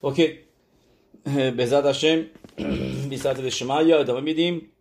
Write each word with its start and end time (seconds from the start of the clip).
اوکی 0.00 0.38
به 1.56 1.66
زد 1.66 1.86
هشم 1.86 2.26
شما 3.50 3.78
ادامه 3.78 4.20
میدیم 4.20 4.72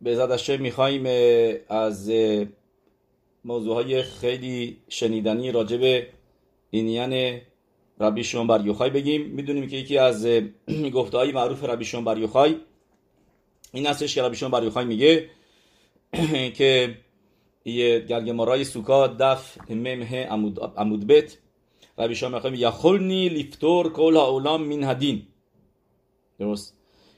به 0.00 0.14
زد 0.14 0.30
هشم 0.30 0.60
میخواییم 0.60 1.06
از 1.68 2.12
موضوع 3.44 3.74
های 3.74 4.02
خیلی 4.02 4.76
شنیدنی 4.88 5.52
راجب 5.52 5.80
به 5.80 6.06
اینیان 6.70 7.40
ربی 8.00 8.24
شون 8.24 8.46
بر 8.46 8.66
یوخای 8.66 8.90
بگیم 8.90 9.26
می‌دونیم 9.26 9.68
که 9.68 9.76
یکی 9.76 9.98
از 9.98 10.26
گفته 10.94 11.16
های 11.18 11.32
معروف 11.32 11.64
ربی 11.64 11.84
شون 11.84 12.04
بر 12.04 12.18
یوخای 12.18 12.56
این 13.72 13.86
هستش 13.86 14.14
که 14.14 14.22
ربی 14.22 14.36
شون 14.36 14.50
بر 14.50 14.62
یوخای 14.62 14.84
میگه 14.84 15.30
که 16.56 16.98
یه 17.64 18.00
گرگمارای 18.00 18.64
سوکا 18.64 19.06
دف 19.06 19.70
ممه 19.70 20.26
عمود, 20.26 20.60
عمود 20.76 21.06
بیت 21.06 21.36
ربی 22.00 22.14
شام 22.14 22.34
می‌خوایم 22.34 22.56
یخلنی 22.58 23.28
لیفتور 23.28 23.92
کل 23.92 24.16
اولام 24.16 24.62
مین 24.62 24.84
هدین. 24.84 25.22
درست؟ 26.38 26.76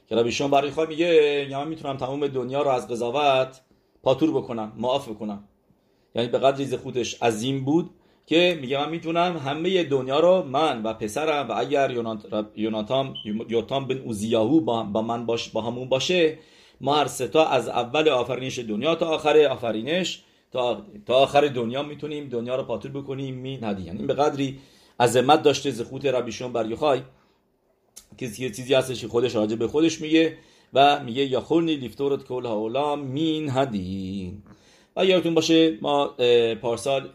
که 0.09 0.15
ربی 0.15 0.31
شام 0.31 0.51
برای 0.51 0.71
خواهی 0.71 0.89
میگه 0.89 1.47
یا 1.49 1.59
من 1.59 1.67
می‌تونم 1.67 1.97
تمام 1.97 2.27
دنیا 2.27 2.61
رو 2.61 2.69
از 2.69 2.87
قضاوت 2.87 3.61
پاتور 4.03 4.31
بکنم 4.31 4.73
معاف 4.77 5.09
بکنم. 5.09 5.43
یعنی 6.15 6.27
به 6.27 6.37
قدر 6.37 6.57
ریز 6.57 6.73
خودش 6.73 7.23
عظیم 7.23 7.65
بود 7.65 7.89
که 8.25 8.57
میگه 8.61 8.77
من 8.77 8.89
می‌تونم 8.89 9.37
همه 9.37 9.83
دنیا 9.83 10.19
رو 10.19 10.43
من 10.43 10.83
و 10.83 10.93
پسرم 10.93 11.49
و 11.49 11.53
اگر 11.57 11.91
یوناتام 12.55 13.13
یوتام 13.49 13.87
بن 13.87 13.97
اوزیاهو 13.97 14.61
با, 14.61 14.83
من 14.83 15.25
باش 15.25 15.49
با 15.49 15.61
همون 15.61 15.89
باشه 15.89 16.37
ما 16.81 16.95
هر 16.95 17.07
ستا 17.07 17.45
از 17.45 17.67
اول 17.67 18.09
آفرینش 18.09 18.59
دنیا 18.59 18.95
تا 18.95 19.05
آخر 19.05 19.45
آفرینش 19.45 20.23
تا, 20.51 20.81
تا 21.05 21.15
آخر 21.15 21.47
دنیا 21.47 21.83
می‌تونیم 21.83 22.29
دنیا 22.29 22.55
رو 22.55 22.63
پاتور 22.63 22.91
بکنیم 22.91 23.35
می 23.35 23.57
ندی. 23.57 23.83
یعنی 23.83 24.05
به 24.05 24.13
قدری 24.13 24.59
عظمت 24.99 25.43
داشته 25.43 25.71
زخوت 25.71 26.05
ربیشون 26.05 26.53
بر 26.53 26.69
یوخای 26.69 27.01
که 28.17 28.29
چیزی 28.29 28.73
هستش 28.73 29.01
که 29.01 29.07
خودش 29.07 29.35
راجع 29.35 29.55
به 29.55 29.67
خودش 29.67 30.01
میگه 30.01 30.37
و 30.73 31.03
میگه 31.03 31.25
یا 31.25 31.41
خورنی 31.41 31.75
لیفتورت 31.75 32.23
کل 32.23 32.45
هاولا 32.45 32.95
مین 32.95 33.49
هدین. 33.49 34.43
و 34.95 35.05
یادتون 35.05 35.33
باشه 35.33 35.77
ما 35.81 36.07
پارسال 36.61 37.09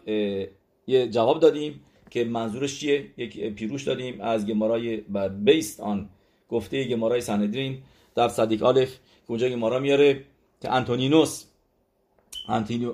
یه 0.87 1.07
جواب 1.07 1.39
دادیم 1.39 1.81
که 2.09 2.23
منظورش 2.23 2.79
چیه؟ 2.79 3.05
یک 3.17 3.53
پیروش 3.53 3.83
دادیم 3.83 4.21
از 4.21 4.45
گمارای 4.45 4.97
بیست 5.43 5.79
آن 5.79 6.09
گفته 6.49 6.83
گمارای 6.83 7.21
سندرین 7.21 7.77
در 8.15 8.27
صدیق 8.27 8.63
آلف. 8.63 8.91
که 8.93 8.99
اونجا 9.27 9.49
گمارا 9.49 9.79
میاره؟ 9.79 10.23
که 10.61 10.71
انتونینوس 10.71 11.45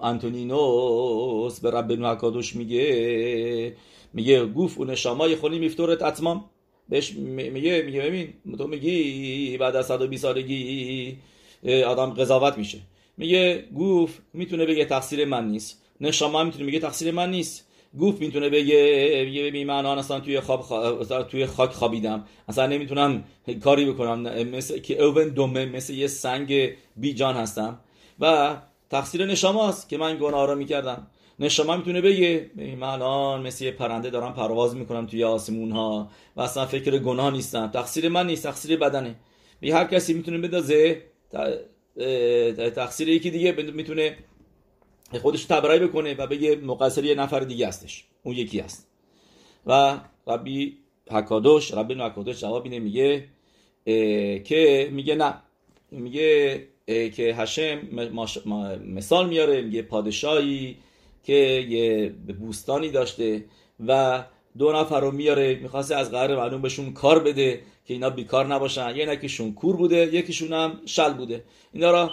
انتونینوس 0.03 1.59
به 1.59 1.72
رب 1.72 2.03
اکادوش 2.05 2.55
میگه 2.55 3.75
میگه 4.14 4.45
گوف 4.45 4.78
اون 4.80 4.95
شمای 4.95 5.36
خونی 5.36 5.59
میفتورت 5.59 6.02
اتمام. 6.02 6.45
بهش 6.89 7.11
میگه 7.14 7.81
میگه 7.81 8.02
ببین 8.02 8.33
تو 8.58 8.67
میگی 8.67 9.58
بعد 9.58 9.75
از 9.75 9.88
120 9.88 10.22
سالگی 10.22 11.17
آدم 11.88 12.09
قضاوت 12.13 12.58
میشه. 12.58 12.78
میگه 13.17 13.66
گوف 13.73 14.19
می‌تونه 14.33 14.66
بگه 14.66 14.86
تقصیر 14.86 15.25
من 15.25 15.47
نیست. 15.47 15.81
نشما 16.02 16.44
می‌تونه 16.44 16.66
بگه 16.66 16.80
تقصیر 16.80 17.11
من 17.11 17.31
نیست. 17.31 17.67
گوف 17.97 18.19
می‌تونه 18.22 18.50
بگه 18.50 19.23
میگه 19.25 19.44
ببین 19.44 19.67
من 19.67 19.86
اصلا 19.86 20.19
توی 20.19 20.39
خواب 20.39 21.23
توی 21.23 21.45
خاک 21.45 21.72
خوابیدم. 21.72 22.25
اصلا 22.47 22.67
نمی‌تونم 22.67 23.23
کاری 23.63 23.86
بکنم. 23.86 24.22
مثل 24.44 24.80
که 24.80 25.03
اوون 25.03 25.30
دومه 25.30 25.66
مثل 25.66 25.94
یه 25.94 26.08
سنگ 26.08 26.69
بی 26.95 27.13
جان 27.13 27.36
هستم. 27.36 27.80
و 28.19 28.58
تقصیر 28.95 29.25
نشماست 29.25 29.89
که 29.89 29.97
من 29.97 30.17
گناه 30.17 30.47
را 30.47 30.55
می‌کردم. 30.55 31.07
نشما 31.39 31.77
می‌تونه 31.77 32.01
بگه 32.01 32.51
من 32.57 32.88
الان 32.88 33.41
مثل 33.41 33.65
یه 33.65 33.71
پرنده 33.71 34.09
دارم 34.09 34.33
پرواز 34.33 34.75
می‌کنم 34.75 35.05
توی 35.07 35.23
آسمون 35.23 35.71
ها 35.71 36.09
و 36.35 36.41
اصلا 36.41 36.65
فکر 36.65 36.97
گناه 36.97 37.31
نیستم. 37.31 37.67
تقصیر 37.67 38.09
من 38.09 38.27
نیست 38.27 38.43
تقصیر 38.43 38.77
بدنه. 38.77 39.16
به 39.59 39.73
هر 39.73 39.85
کسی 39.85 40.13
می‌تونه 40.13 40.38
بدازه 40.38 41.01
تقصیر 42.75 43.09
یکی 43.09 43.31
دیگه 43.31 43.51
می‌تونه 43.51 44.17
خودش 45.22 45.45
تبرای 45.45 45.79
بکنه 45.79 46.13
و 46.13 46.27
بگه 46.27 46.56
مقصر 46.56 47.03
یه 47.03 47.16
نفر 47.16 47.39
دیگه 47.39 47.67
هستش. 47.67 48.06
اون 48.23 48.35
یکی 48.35 48.59
هست. 48.59 48.88
و 49.66 50.00
ربی 50.27 50.77
حکادوش 51.12 51.73
ربی 51.73 51.94
حکادوش 51.94 52.41
جواب 52.41 52.63
اینه 52.63 52.79
میگه 52.79 53.27
که 54.44 54.89
میگه 54.91 55.16
نه. 55.16 55.33
میگه 55.91 56.67
که 56.88 57.35
هشم 57.38 57.79
مثال 58.85 59.29
میاره 59.29 59.62
میگه 59.62 59.81
پادشاهی 59.81 60.78
که 61.23 61.34
یه 61.69 62.09
بوستانی 62.40 62.90
داشته 62.90 63.46
و 63.88 64.23
دو 64.57 64.72
نفر 64.72 65.00
رو 65.00 65.12
میاره 65.12 65.56
می‌خواسته 65.56 65.95
از 65.95 66.12
قرار 66.12 66.38
معلوم 66.38 66.62
بهشون 66.62 66.94
کار 66.94 67.19
بده 67.19 67.62
که 67.85 67.94
اینا 67.94 68.09
بیکار 68.09 68.45
نباشن. 68.45 68.95
یه 68.95 69.06
نکیشون 69.06 69.53
کور 69.53 69.75
بوده 69.75 70.09
یکیشون 70.13 70.53
هم 70.53 70.79
شل 70.85 71.13
بوده. 71.13 71.44
اینا 71.74 71.91
را 71.91 72.12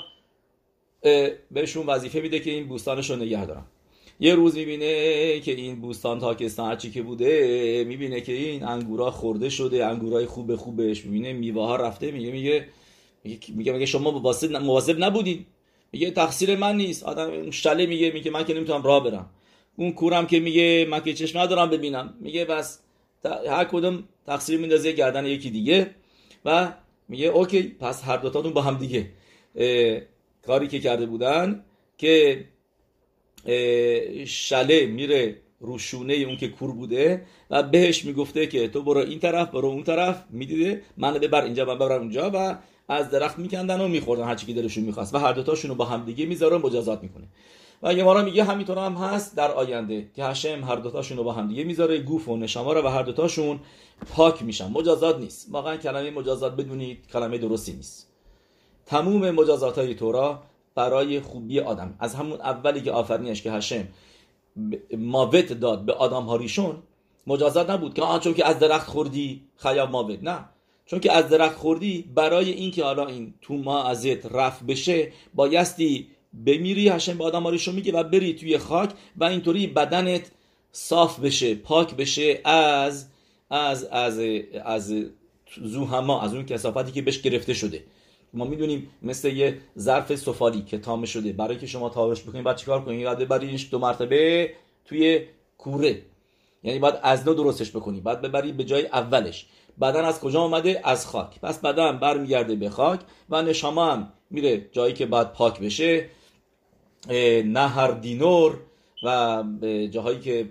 بهشون 1.51 1.87
وظیفه 1.87 2.21
میده 2.21 2.41
که 2.41 2.51
این 2.51 2.69
بوستانش 2.69 3.11
رو 3.11 3.17
نگه 3.17 3.47
دارن. 3.47 3.65
یه 4.21 4.35
روز 4.35 4.57
می‌بینه 4.57 5.41
که 5.41 5.53
این 5.53 5.81
بوستان 5.81 6.21
تاکستان 6.21 6.71
هرچی 6.71 6.91
که 6.91 7.03
بوده 7.03 7.85
می‌بینه 7.89 8.21
که 8.21 8.33
این 8.33 8.65
انگورا 8.65 9.11
خورده 9.11 9.49
شده 9.49 9.87
انگورای 9.87 10.27
خوب 10.27 10.57
خوبش 10.57 11.05
می‌بینه 11.05 11.33
میوه 11.33 11.67
ها 11.67 11.77
رفته 11.77 12.11
میگه 12.11 12.31
میگه 12.33 12.67
میگه 13.25 13.73
میگه 13.73 13.87
شما 13.87 14.11
مواظب 14.61 15.05
نبودین 15.05 15.47
میگه 15.93 16.11
تقصیر 16.11 16.57
من 16.57 16.77
نیست. 16.77 17.03
آدم 17.03 17.51
شله 17.51 17.87
میگه 17.87 18.11
میگه 18.11 18.31
من 18.31 18.45
که 18.45 18.55
نمی‌تونم 18.55 18.83
راه 18.83 19.05
برم. 19.05 19.31
اون 19.77 19.93
کورم 19.93 20.27
که 20.27 20.41
میگه 20.41 20.87
من 20.91 21.01
که 21.01 21.15
چشم 21.15 21.39
ندارم 21.39 21.71
ببینم. 21.71 22.15
میگه 22.21 22.45
بس 22.45 22.79
هر 23.49 23.65
کدوم 23.65 24.05
تقصیر 24.27 24.61
میندازه 24.61 24.93
گردن 24.93 25.27
یکی 25.27 25.51
دیگه 25.51 25.95
و 26.45 26.73
میگه 27.09 27.27
اوکی 27.27 27.63
پس 27.63 28.05
هر 28.05 28.17
دوتاتون 28.17 28.53
با 28.53 28.63
هم 28.63 28.79
دیگه. 28.79 29.11
کاری 30.47 30.69
که 30.69 30.81
کرده 30.81 31.07
بودن 31.07 31.65
که 31.99 32.45
شله 34.27 34.87
میره 34.87 35.37
روشونه 35.61 36.15
اون 36.15 36.37
که 36.37 36.49
کور 36.49 36.73
بوده 36.73 37.27
و 37.51 37.63
بهش 37.63 38.05
می‌گفته 38.05 38.47
که 38.47 38.69
تو 38.69 38.83
برو 38.83 39.01
این 39.01 39.19
طرف 39.19 39.51
برو 39.51 39.69
اون 39.69 39.83
طرف. 39.83 40.25
می‌دیده 40.31 40.83
من 40.97 41.15
ببر 41.15 41.45
اینجا 41.45 41.65
من 41.65 41.75
ببرم 41.75 42.01
اونجا 42.01 42.31
و 42.35 42.59
از 42.89 43.11
درخت 43.11 43.39
میکندن 43.39 43.81
و 43.81 43.89
میخوردن 43.89 44.25
هر 44.25 44.35
چی 44.35 44.47
که 44.47 44.55
دلشون 44.55 44.85
می‌خواست. 44.85 45.15
و 45.15 45.19
هر 45.19 45.33
دوتاشون 45.33 45.71
رو 45.71 45.75
با 45.75 45.85
هم 45.85 46.05
دیگه 46.05 46.27
می‌ذاره 46.27 46.59
مجازات 46.59 47.03
می‌کنه. 47.03 47.25
و 47.83 47.95
گمارا 47.95 48.23
میگه 48.23 48.45
همینطور 48.45 48.79
هم 48.79 48.95
هست 48.95 49.37
در 49.37 49.51
آینده 49.51 50.11
که 50.17 50.25
هشم 50.25 50.65
هر 50.65 50.77
دوتاشون 50.77 51.19
رو 51.19 51.25
با 51.25 51.33
هم 51.33 51.49
دیگه 51.49 51.65
می‌ذاره 51.65 51.99
گوف 51.99 52.29
و 52.29 52.37
نشما 52.37 52.73
رو 52.73 52.83
و 52.83 52.89
هر 52.89 53.03
دوتاشون 53.03 53.61
پاک 54.11 54.43
میشن. 54.43 54.71
مجازات 54.71 55.19
نیست. 55.19 55.49
واقعا 55.51 55.77
کلمه 55.77 56.11
مجازات 56.11 56.57
بدونید 56.57 57.07
کلمه 57.13 57.39
درستی 57.39 57.73
نیست. 57.73 58.09
تموم 58.87 59.31
مجازات 59.31 59.79
های 59.79 59.95
تورا 59.95 60.43
برای 60.75 61.21
خوبی 61.21 61.61
آدم. 61.61 61.95
از 61.99 62.15
همون 62.15 62.41
اولی 62.41 62.81
که 62.81 62.93
آفرینش 62.93 63.43
که 63.43 63.53
هشم 63.53 63.89
ماوت 64.99 65.53
داد 65.53 65.85
به 65.85 65.93
آدم 65.93 66.23
هاریشون 66.23 66.83
مجازات 67.27 67.71
نبود 67.71 67.95
که 67.95 68.03
آن 68.03 68.21
چون 68.21 68.35
که 68.35 68.47
از 68.47 68.59
درخت 68.59 68.87
خوردی 68.87 69.43
خیاب 69.57 69.91
ماوت. 69.91 70.23
نه. 70.23 70.45
چون 70.87 71.01
که 71.01 71.13
از 71.13 71.29
درخت 71.29 71.57
خوردی 71.57 72.05
برای 72.15 72.51
اینکه 72.51 72.85
حالا 72.85 73.07
این 73.07 73.35
تو 73.43 73.55
ما 73.55 73.85
ازت 73.85 74.27
رفت 74.27 74.67
بشه 74.67 75.13
بایستی 75.35 76.07
بمیری 76.47 76.89
هشم 76.89 77.19
به 77.19 77.25
آدم 77.25 77.47
رو 77.47 77.73
میگه 77.73 77.93
و 77.93 78.03
بری 78.03 78.35
توی 78.35 78.59
خاک 78.59 78.91
و 79.17 79.25
اینطوری 79.25 79.67
بدنت 79.67 80.31
صاف 80.73 81.21
بشه 81.21 81.55
پاک 81.55 81.95
بشه 81.95 82.41
از 82.45 83.07
از 83.51 83.85
از 83.85 84.21
از 84.65 84.95
زوهما 85.63 86.21
از 86.21 86.35
اون 86.35 86.47
کسافتی 86.47 86.93
که 86.93 87.03
بهش 87.03 87.21
گرفته 87.21 87.55
شده. 87.55 87.85
ما 88.35 88.45
می‌دونیم 88.45 88.91
مثل 89.03 89.29
یه 89.29 89.59
ظرف 89.79 90.15
سفالی 90.15 90.63
که 90.63 90.79
تامه 90.79 91.07
شده. 91.07 91.33
برای 91.33 91.59
که 91.59 91.67
شما 91.67 91.89
تابش 91.89 92.23
بکنید 92.23 92.45
بعد 92.45 92.57
چیکار 92.57 92.85
کنید؟ 92.85 93.05
بعد 93.05 93.19
ببریش 93.19 93.69
دو 93.71 93.79
مرتبه 93.79 94.51
توی 94.85 95.21
کوره. 95.59 96.03
یعنی 96.63 96.79
باید 96.79 96.95
از 97.03 97.27
نو 97.27 97.35
درستش 97.35 97.71
بکنی 97.71 98.01
بعد 98.01 98.23
ببری 98.23 98.53
به 98.53 98.65
جای 98.65 98.87
اولش. 98.87 99.47
بدن 99.81 100.05
از 100.05 100.21
کجا 100.21 100.41
آمده 100.41 100.81
از 100.85 101.07
خاک. 101.07 101.41
پس 101.41 101.59
بدن 101.59 101.99
برمیگرده 101.99 102.55
به 102.55 102.71
خاک 102.71 103.01
و 103.31 103.43
نشما 103.43 103.93
هم 103.93 104.13
میره 104.31 104.69
جایی 104.73 104.95
که 104.95 105.07
باید 105.07 105.33
پاک 105.33 105.61
بشه 105.61 106.09
نهر 107.45 107.91
دینور 107.91 108.59
و 109.05 109.45
جاهایی 109.91 110.21
که 110.21 110.49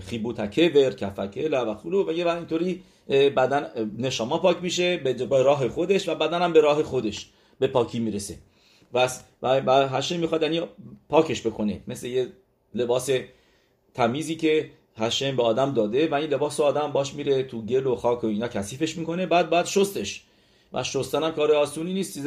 خیبوتکه 0.00 0.72
ور 0.74 0.94
کفکه 0.94 1.48
و 1.48 1.74
خلو 1.74 2.08
و 2.08 2.12
یه 2.12 2.34
اینطوری 2.34 2.82
بدن 3.08 3.90
نشما 3.98 4.38
پاک 4.38 4.62
میشه 4.62 4.96
به 4.96 5.42
راه 5.42 5.68
خودش 5.68 6.08
و 6.08 6.14
بدن 6.14 6.42
هم 6.42 6.52
به 6.52 6.60
راه 6.60 6.82
خودش 6.82 7.30
به 7.58 7.66
پاکی 7.66 7.98
می‌رسه. 7.98 8.38
بس 8.94 9.24
و 9.42 9.88
هشه 9.88 10.16
می‌خواد 10.16 10.42
یعنی 10.42 10.62
پاکش 11.08 11.46
بکنه. 11.46 11.80
مثل 11.88 12.06
یه 12.06 12.26
لباس 12.74 13.10
تمیزی 13.94 14.36
که 14.36 14.70
هشم 15.00 15.36
به 15.36 15.42
آدم 15.42 15.74
داده 15.74 16.08
و 16.08 16.14
این 16.14 16.30
لباس 16.30 16.60
آدم 16.60 16.92
باش 16.92 17.14
میره 17.14 17.42
تو 17.42 17.62
گل 17.62 17.86
و 17.86 17.94
خاک 17.94 18.24
و 18.24 18.26
اینا 18.26 18.48
کثیفش 18.48 18.96
می‌کنه. 18.96 19.26
بعد 19.26 19.50
بعد 19.50 19.66
شستش. 19.66 20.22
و 20.72 20.82
شستن 20.82 21.22
هم 21.22 21.30
کار 21.30 21.52
آسونی 21.52 21.92
نیست. 21.92 22.18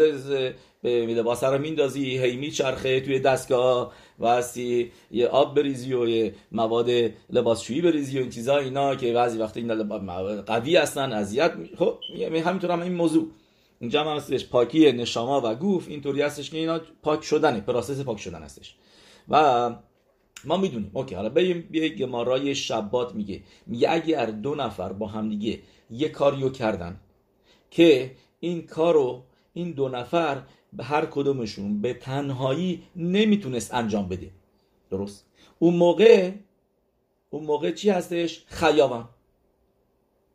به 0.81 1.05
لباس 1.05 1.43
رو 1.43 1.57
میندازی 1.57 2.17
هی 2.17 2.35
میچرخه 2.35 3.01
توی 3.01 3.19
دستگاه 3.19 3.93
و 4.19 4.27
هستی. 4.27 4.91
یه 5.11 5.27
آب 5.27 5.55
بریزی 5.55 5.93
و 5.93 6.07
یه 6.07 6.35
مواد 6.51 6.89
لباسشویی 7.29 7.81
بریزی 7.81 8.17
و 8.17 8.21
این 8.21 8.29
چیزا 8.29 8.57
اینا 8.57 8.95
که 8.95 9.13
بعضی 9.13 9.37
وقتی 9.37 9.59
این 9.59 10.41
قوی 10.41 10.75
هستن 10.75 11.13
اذیت 11.13 11.53
خب 11.77 11.97
همینطور 12.45 12.71
هم 12.71 12.81
این 12.81 12.93
موضوع. 12.93 13.27
اینجا 13.79 14.03
هم 14.03 14.17
هستش. 14.17 14.47
پاکی 14.47 14.91
נשמה 14.91 15.41
و 15.43 15.55
גוף 15.55 15.88
اینطوری 15.87 16.21
هستش 16.21 16.49
که 16.49 16.57
اینا 16.57 16.79
پاک 17.03 17.23
شدنه 17.23 17.61
process 17.61 18.01
پاک 18.01 18.19
شدن 18.19 18.41
هستش. 18.43 18.75
و 19.29 19.75
ما 20.45 20.57
می‌دونیم. 20.57 20.91
OK 20.94 21.15
حالا 21.15 21.29
بریم 21.29 21.69
یه 21.71 21.89
גמרא 21.89 22.55
ی 22.55 22.67
שבת 22.67 23.15
میگه. 23.15 23.41
میگه 23.67 23.91
اگر 23.91 24.25
دو 24.25 24.55
نفر 24.55 24.93
با 24.93 25.07
همدیگه 25.07 25.59
یه 25.91 26.09
کاریو 26.09 26.49
کردن 26.49 26.99
که 27.71 28.11
این 28.39 28.61
کارو 28.61 29.23
این 29.53 29.71
دو 29.71 29.89
نفر 29.89 30.41
به 30.73 30.83
هر 30.83 31.05
کدومشون 31.05 31.81
به 31.81 31.93
تنهایی 31.93 32.83
نمی‌تونست 32.95 33.73
انجام 33.73 34.09
بده. 34.09 34.31
درست؟ 34.89 35.25
اون 35.59 35.73
موقع 35.73 36.31
اون 37.29 37.43
موقع 37.43 37.71
چی 37.71 37.89
هستش؟ 37.89 38.43
خیابن 38.47 39.09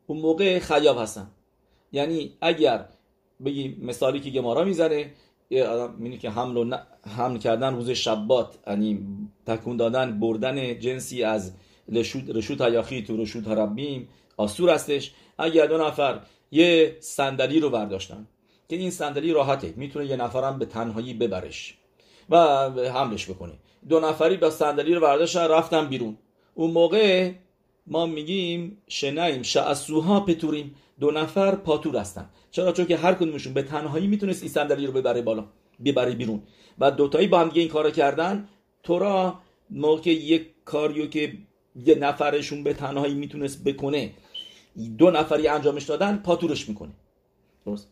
اون 0.06 0.20
موقع 0.20 0.58
خیاب 0.58 0.99
هستن. 0.99 1.31
یعنی 1.93 2.32
اگر 2.40 2.88
بگی 3.44 3.76
مثالی 3.82 4.20
که 4.20 4.31
گمارا 4.31 4.64
می‌زنه 4.64 5.12
یه 5.50 5.65
آدم 5.65 6.17
که 6.17 6.31
حمل, 6.31 6.56
و 6.56 6.77
حمل 7.17 7.39
کردن 7.39 7.75
روز 7.75 7.91
شبات 7.91 8.59
یعنی 8.67 9.06
تکون 9.47 9.77
دادن 9.77 10.21
بردن 10.21 10.79
جنسی 10.79 11.23
از 11.23 11.53
رشود 11.93 12.37
رشود 12.37 12.61
هیاخی 12.61 13.03
تو 13.03 13.17
رشود 13.17 13.49
ربیم 13.49 14.09
آسور 14.37 14.71
هستش. 14.71 15.12
اگر 15.39 15.67
دو 15.67 15.79
نفر 15.79 16.21
یه 16.50 16.97
صندلی 17.00 17.61
رو 17.61 17.71
برداشتن 17.71 18.27
که 18.69 18.77
این 18.77 18.91
صندلی 18.91 19.33
راحته 19.33 19.75
می‌تونه 19.77 20.06
یه 20.06 20.17
نفرم 20.17 20.59
به 20.59 20.67
تنهایی 20.67 21.15
ببرش 21.15 21.75
و 22.31 22.37
حملش 22.71 23.31
بکنه. 23.31 23.53
دو 23.89 24.01
نفری 24.01 24.37
با 24.37 24.51
صندلی 24.51 24.94
رو 24.94 25.01
برداشتن 25.01 25.49
رفتن 25.49 25.89
بیرون. 25.89 26.17
اون 26.55 26.71
موقع 26.71 27.33
ما 27.87 28.06
میگیم 28.06 28.83
شنایم 28.89 29.43
شعسوها 29.43 30.21
پتوریم. 30.21 30.75
دو 31.00 31.11
نفر 31.11 31.55
پاتور 31.55 31.97
هستن. 31.97 32.31
چرا؟ 32.50 32.73
چون 32.73 32.87
که 32.87 32.97
هر 32.97 33.15
کدومشون 33.15 33.53
به 33.55 33.62
تنهایی 33.62 34.06
می‌تونست 34.06 34.43
این 34.43 34.53
صندلی 34.53 34.87
رو 34.87 34.93
ببره 34.93 35.23
بالا 35.23 35.45
ببره 35.85 36.15
بیرون. 36.15 36.43
و 36.79 36.91
دوتایی 36.91 37.29
با 37.29 37.41
هم 37.41 37.50
این 37.55 37.69
کارو 37.69 37.91
کردن. 37.91 38.49
تو 38.83 38.99
را 38.99 39.39
موقع 39.71 40.11
یک 40.11 40.47
کاریو 40.65 41.06
که 41.06 41.33
یه 41.77 41.95
نفرشون 41.95 42.65
به 42.65 42.75
تنهایی 42.75 43.15
می‌تونست 43.15 43.65
بکنه 43.65 44.12
دو 44.99 45.11
نفری 45.11 45.49
انجامش 45.49 45.85
دادن 45.85 46.17
پاتورش 46.17 46.69
می‌کنه. 46.69 46.93
درست؟ 47.67 47.89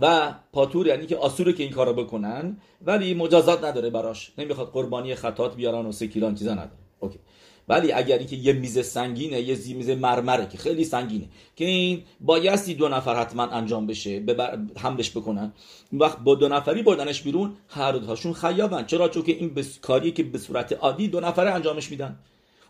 و 0.00 0.34
پاتور 0.52 0.86
یعنی 0.86 1.06
که 1.06 1.16
آسوره 1.16 1.52
که 1.52 1.62
این 1.62 1.72
کارو 1.72 1.92
بکنن 1.92 2.56
ولی 2.86 3.14
مجازات 3.14 3.64
نداره 3.64 3.90
براش. 3.90 4.32
نمی‌خواد 4.38 4.70
قربانی 4.70 5.14
خطات 5.14 5.56
بیارن 5.56 5.86
و 5.86 5.92
سکیلان 5.92 6.34
چیزا 6.34 6.52
نداره. 6.52 6.70
اوکی. 7.00 7.18
ولی 7.68 7.92
اگر 7.92 8.18
اینکه 8.18 8.36
یه 8.36 8.52
میز 8.52 8.86
سنگینه 8.86 9.40
یه 9.40 9.54
زی 9.54 9.74
میز 9.74 9.90
مرمره 9.90 10.46
که 10.46 10.58
خیلی 10.58 10.84
سنگینه 10.84 11.28
که 11.56 11.64
این 11.64 12.02
بایستی 12.20 12.74
دو 12.74 12.88
نفر 12.88 13.20
حتما 13.20 13.42
انجام 13.42 13.86
بشه 13.86 14.20
ببر... 14.20 14.58
حملش 14.78 15.10
بکنن. 15.10 15.52
وقت 15.92 16.18
با 16.18 16.34
دو 16.34 16.48
نفری 16.48 16.82
بردنش 16.82 17.22
بیرون 17.22 17.56
هر 17.68 17.92
دوتاشون 17.92 18.32
خیابن. 18.32 18.84
چرا؟ 18.84 19.08
چون 19.08 19.22
که 19.22 19.32
این 19.32 19.54
بس... 19.54 19.78
کاری 19.78 20.12
که 20.12 20.22
به 20.22 20.38
صورت 20.38 20.72
عادی 20.72 21.08
دو 21.08 21.20
نفره 21.20 21.50
انجامش 21.50 21.90
میدن. 21.90 22.18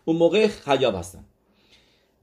اون 0.05 0.17
موقع 0.17 0.47
خیاب 0.47 0.95
هستن. 0.95 1.25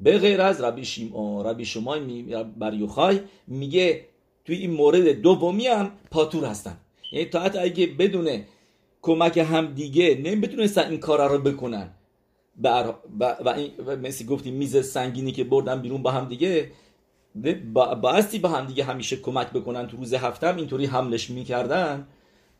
به 0.00 0.18
غیر 0.18 0.40
از 0.40 0.60
ربی 0.60 0.84
شیمون 0.84 1.46
ربی 1.46 1.64
شمای 1.64 2.00
می... 2.00 2.22
بر 2.58 3.20
میگه 3.46 4.04
توی 4.44 4.56
این 4.56 4.70
مورد 4.70 5.08
دومی 5.08 5.66
هم 5.66 5.90
پاتور 6.10 6.44
هستن. 6.44 6.76
یعنی 7.12 7.26
تا 7.26 7.40
حتی 7.40 7.58
اگه 7.58 7.86
بدون 7.86 8.44
کمک 9.02 9.38
هم 9.38 9.66
دیگه 9.66 10.20
نمی‌تونستن 10.24 10.90
این 10.90 11.00
کارا 11.00 11.26
رو 11.26 11.38
بکنن. 11.38 11.90
بر 12.56 12.94
و, 13.20 13.48
این 13.48 13.70
مثل 14.02 14.26
گفتیم 14.26 14.54
میز 14.54 14.86
سنگینی 14.86 15.32
که 15.32 15.44
بردن 15.44 15.82
بیرون 15.82 16.02
با 16.02 16.10
هم 16.10 16.28
دیگه 16.28 16.70
بایستی 18.02 18.38
با 18.38 18.48
هم 18.48 18.66
دیگه 18.66 18.84
همیشه 18.84 19.16
کمک 19.16 19.50
بکنن 19.50 19.86
تو 19.86 19.96
روز 19.96 20.14
هفته 20.14 20.48
هم 20.48 20.56
اینطوری 20.56 20.86
حملش 20.86 21.30
می‌کردن. 21.30 22.06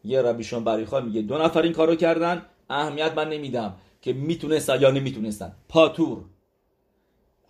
یه 0.05 0.23
ربیشون 0.23 0.65
بری 0.65 0.87
میگه 1.05 1.23
دو 1.23 1.39
نفر 1.39 1.63
این 1.63 1.73
کارو 1.73 1.95
کردن 1.97 2.43
اهمیت 2.71 3.13
من 3.17 3.29
نمیدم 3.29 3.75
که 4.03 4.13
می‌تونستن 4.13 4.81
یا 4.81 4.91
نمی‌تونستن. 4.91 5.53
پاتور. 5.69 6.25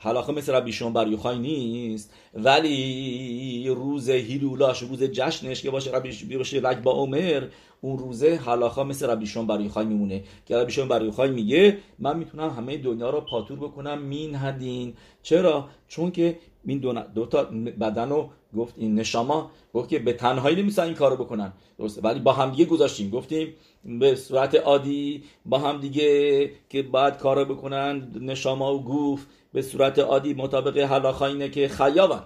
حلاخه 0.05 0.33
مثل 0.33 0.55
ربی 0.55 0.73
بر 0.95 1.09
یوخای 1.09 1.39
نیست. 1.39 2.15
ولی 2.35 3.69
روز 3.69 4.11
هیلولاش 4.11 4.83
روز 4.83 5.03
جشنش 5.03 5.63
که 5.63 5.71
باشه 5.71 5.91
ربی 5.91 6.37
باشه 6.37 6.61
لک 6.61 6.79
با 6.79 6.93
عمر 6.93 7.47
اون 7.81 7.99
روزه 7.99 8.35
حلاخا 8.35 8.85
مثل 8.85 9.11
ربی 9.11 9.27
بر 9.49 9.61
یوخای 9.61 9.87
میمونه. 9.87 10.23
که 10.47 10.57
ربی 10.57 10.83
بر 10.83 11.05
یوخای 11.05 11.31
میگه 11.31 11.79
من 11.99 12.19
می‌تونم 12.19 12.51
همه 12.51 12.77
دنیا 12.77 13.11
رو 13.11 13.21
پاتور 13.21 13.59
بکنم 13.59 14.03
مین 14.03 14.35
هدین. 14.35 14.95
چرا؟ 15.23 15.69
چون 15.89 16.11
که 16.11 16.39
این 16.67 16.79
دو, 16.79 16.93
دو 16.93 17.27
تا 17.27 17.45
بدن 17.81 18.09
رو 18.09 18.31
گفت 18.57 18.75
این 18.77 18.95
نشاما 18.95 19.51
گفت 19.75 19.89
که 19.89 19.99
به 19.99 20.13
تنهایی 20.13 20.57
نمیسن 20.57 20.83
این 20.83 20.95
کارو 20.95 21.17
بکنن. 21.17 21.53
درسته. 21.79 22.01
ولی 22.01 22.21
با 22.21 22.33
هم 22.33 22.51
دیگه 22.51 22.65
گذاشتیم. 22.65 23.11
گفتیم 23.11 23.55
به 23.85 24.15
صورت 24.15 24.55
عادی 24.55 25.25
با 25.47 25.59
هم 25.59 25.81
دیگه 25.81 26.51
که 26.69 26.83
باید 26.83 27.17
کارو 27.17 27.45
بکنن. 27.45 28.13
نشاما 28.21 28.75
و 28.75 28.85
گوف 28.85 29.27
به 29.53 29.63
صورت 29.63 29.99
عادی 29.99 30.35
مطابق 30.35 30.79
حلاخا 30.79 31.27
اینه 31.27 31.49
که 31.49 31.69
خیابن. 31.69 32.23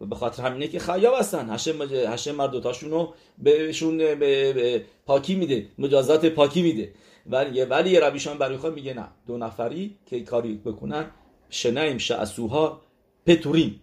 و 0.00 0.06
به 0.06 0.16
خاطر 0.16 0.42
همینه 0.42 0.68
که 0.68 0.78
خیاب 0.78 1.14
هستن. 1.18 1.50
هشم 1.50 1.82
هشم 2.12 2.34
مردوتاشون 2.34 2.90
رو 2.90 3.14
بهشون 3.38 3.98
به, 3.98 4.14
به 4.52 4.84
پاکی 5.06 5.34
میده. 5.34 5.66
مجازات 5.78 6.26
پاکی 6.26 6.62
میده. 6.62 6.92
ولی 7.26 7.62
ولی 7.62 8.00
ربیشان 8.00 8.38
برای 8.38 8.70
میگه 8.70 8.94
نه. 8.94 9.08
دو 9.26 9.38
نفری 9.38 9.96
که 10.06 10.20
کاری 10.20 10.54
بکنن 10.54 11.10
شنایم 11.50 11.98
شعسوها 11.98 12.80
پتوریم. 13.26 13.80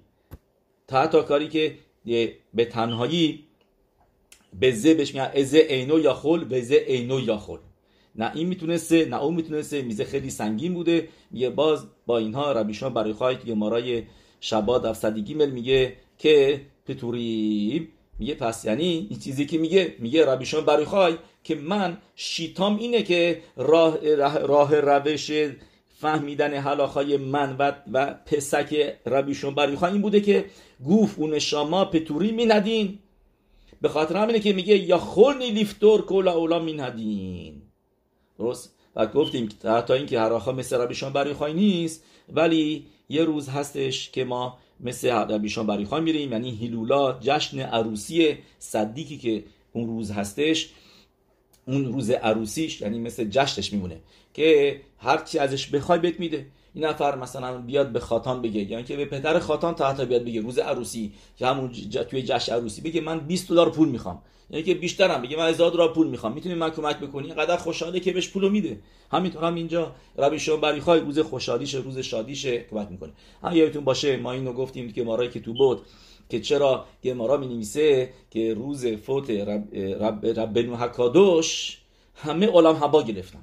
تا 0.88 1.02
حتی 1.02 1.22
کاری 1.22 1.50
که 1.50 1.76
به 2.54 2.66
تنهایی 2.66 3.44
به 4.60 4.72
زه 4.72 4.94
بهش 4.94 5.14
میگن 5.14 5.32
ازه 5.36 5.58
اینو 5.58 6.00
یا 6.00 6.14
خل 6.14 6.44
به 6.44 6.62
زه 6.62 6.84
اینو 6.88 7.20
یا 7.20 7.38
خل. 7.38 7.58
نه 8.16 8.32
این 8.36 8.48
می‌تونسته 8.48 9.06
نه 9.06 9.24
اون 9.24 9.34
می‌تونسته. 9.34 9.82
میزه 9.82 10.04
خیلی 10.04 10.30
سنگین 10.30 10.74
بوده. 10.74 11.08
میگه 11.32 11.50
باز 11.50 11.86
با 12.06 12.18
اینها 12.18 12.52
ربیشان 12.52 12.94
برای 12.94 13.14
خواهید 13.14 13.44
که 13.46 13.54
مارای 13.54 14.04
شباد 14.40 14.86
افسدی 14.86 15.34
مل 15.34 15.50
میگه 15.50 15.94
که 16.18 16.62
پتوری 16.86 17.88
میگه 18.20 18.36
پس 18.36 18.66
یعنی 18.66 19.08
این 19.10 19.20
چیزی 19.20 19.46
که 19.46 19.58
میگه 19.58 19.96
میگه 20.00 20.26
ربیشان 20.26 20.66
برای 20.66 20.86
خواهی 20.86 21.18
که 21.44 21.56
من 21.56 21.98
شیتام 22.16 22.78
اینه 22.78 23.04
که 23.04 23.42
راه, 23.58 23.98
راه 24.40 24.80
روش 24.80 25.32
فهمیدن 26.04 26.54
حلاخای 26.54 27.18
من 27.18 27.56
و, 27.60 27.72
و 27.94 28.14
پسک 28.26 28.96
ربیشون 29.06 29.56
برای 29.56 29.78
این 29.84 30.02
بوده 30.02 30.22
که 30.22 30.46
گوف 30.84 31.20
اون 31.20 31.40
شما 31.40 31.86
پتوری 31.86 32.32
می 32.32 32.46
ندین 32.46 33.00
به 33.82 33.90
خاطر 33.90 34.18
همینه 34.18 34.40
که 34.40 34.54
میگه 34.54 34.78
یا 34.78 34.98
خورنی 34.98 35.52
لیفتور 35.52 36.02
کولا 36.02 36.34
اولا 36.34 36.60
می 36.60 36.74
ندین 36.74 37.62
درست؟ 38.40 38.76
و 38.96 39.08
گفتیم 39.08 39.50
تا 39.62 39.94
اینکه 39.94 40.20
هراخا 40.20 40.52
مثل 40.52 40.78
ربیشان 40.78 41.14
برای 41.14 41.54
نیست 41.54 42.04
ولی 42.34 42.86
یه 43.10 43.24
روز 43.24 43.50
هستش 43.50 44.10
که 44.10 44.24
ما 44.24 44.58
مثل 44.80 45.10
ربیشان 45.10 45.68
برای 45.68 46.02
میریم. 46.02 46.32
یعنی 46.32 46.52
هیلولا 46.52 47.20
جشن 47.22 47.60
عروسی 47.60 48.38
صدیکی 48.60 49.18
که 49.18 49.44
اون 49.74 49.88
روز 49.88 50.12
هستش 50.12 50.70
اون 51.68 51.86
روز 51.86 52.10
عروسیش 52.10 52.82
یعنی 52.82 53.00
مثل 53.00 53.24
جشنش 53.24 53.74
میمونه. 53.74 54.02
که 54.34 54.82
هر 54.98 55.18
چی 55.18 55.40
ازش 55.40 55.68
بخوای 55.68 56.00
بهت 56.00 56.20
میده. 56.20 56.46
این 56.74 56.86
نفر 56.86 57.16
مثلا 57.16 57.58
بیاد 57.58 57.92
به 57.92 58.00
خاتان 58.00 58.42
بگه 58.42 58.72
یعنی 58.72 58.84
که 58.84 58.98
به 58.98 59.06
پدر 59.06 59.40
خاتان 59.40 59.76
تا 59.76 59.88
حتی 59.88 60.06
بیاد 60.06 60.24
بگه 60.24 60.42
روز 60.42 60.60
عروسی 60.60 61.14
که 61.38 61.48
همون 61.48 61.72
توی 62.10 62.24
جشن 62.24 62.54
عروسی 62.54 62.82
بگه 62.82 63.02
من 63.02 63.20
20 63.20 63.50
دلار 63.50 63.70
پول 63.70 63.90
می‌خوام. 63.90 64.22
یعنی 64.50 64.64
که 64.64 64.74
بیشترم 64.74 65.22
بگه 65.22 65.38
من 65.38 65.50
1000 65.50 65.72
دلار 65.72 65.94
پول 65.94 66.08
می‌خوام. 66.08 66.34
می‌تونی 66.34 66.56
من 66.56 66.70
کمک 66.70 67.00
بکنی؟ 67.00 67.28
اینقدر 67.28 67.58
خوشحاله 67.58 68.00
که 68.00 68.12
بهش 68.12 68.30
پولو 68.30 68.50
میده. 68.50 68.80
همینطور 69.12 69.44
هم 69.44 69.56
اینجا 69.56 69.96
ربی 70.18 70.38
بری 70.62 70.82
خواهی 70.82 71.02
روز 71.02 71.20
خوشحالیشه 71.20 71.78
روز 71.78 71.98
شادیشه 71.98 72.66
کمک 72.72 72.88
می‌کنه 72.92 73.12
هم 73.44 73.56
یادتون 73.56 73.84
باشه 73.84 74.18
ما 74.18 74.32
اینو 74.32 74.54
گفتیم 74.54 74.92
که 74.92 75.04
مارای 75.04 75.30
که 75.30 75.40
تو 75.40 75.54
بود 75.54 75.82
که 76.30 76.40
چرا 76.40 76.86
گمارا 77.04 77.38
می 77.38 77.48
نویسه 77.48 78.14
که 78.32 78.54
روز 78.54 78.88
فوت 78.88 79.30
رب, 79.30 79.76
رب, 79.76 80.26
رب, 80.26 80.58
رب 80.58 81.44
همه 82.16 82.48
عالم 82.48 82.76
هوا 82.76 83.04
گرفتن. 83.04 83.40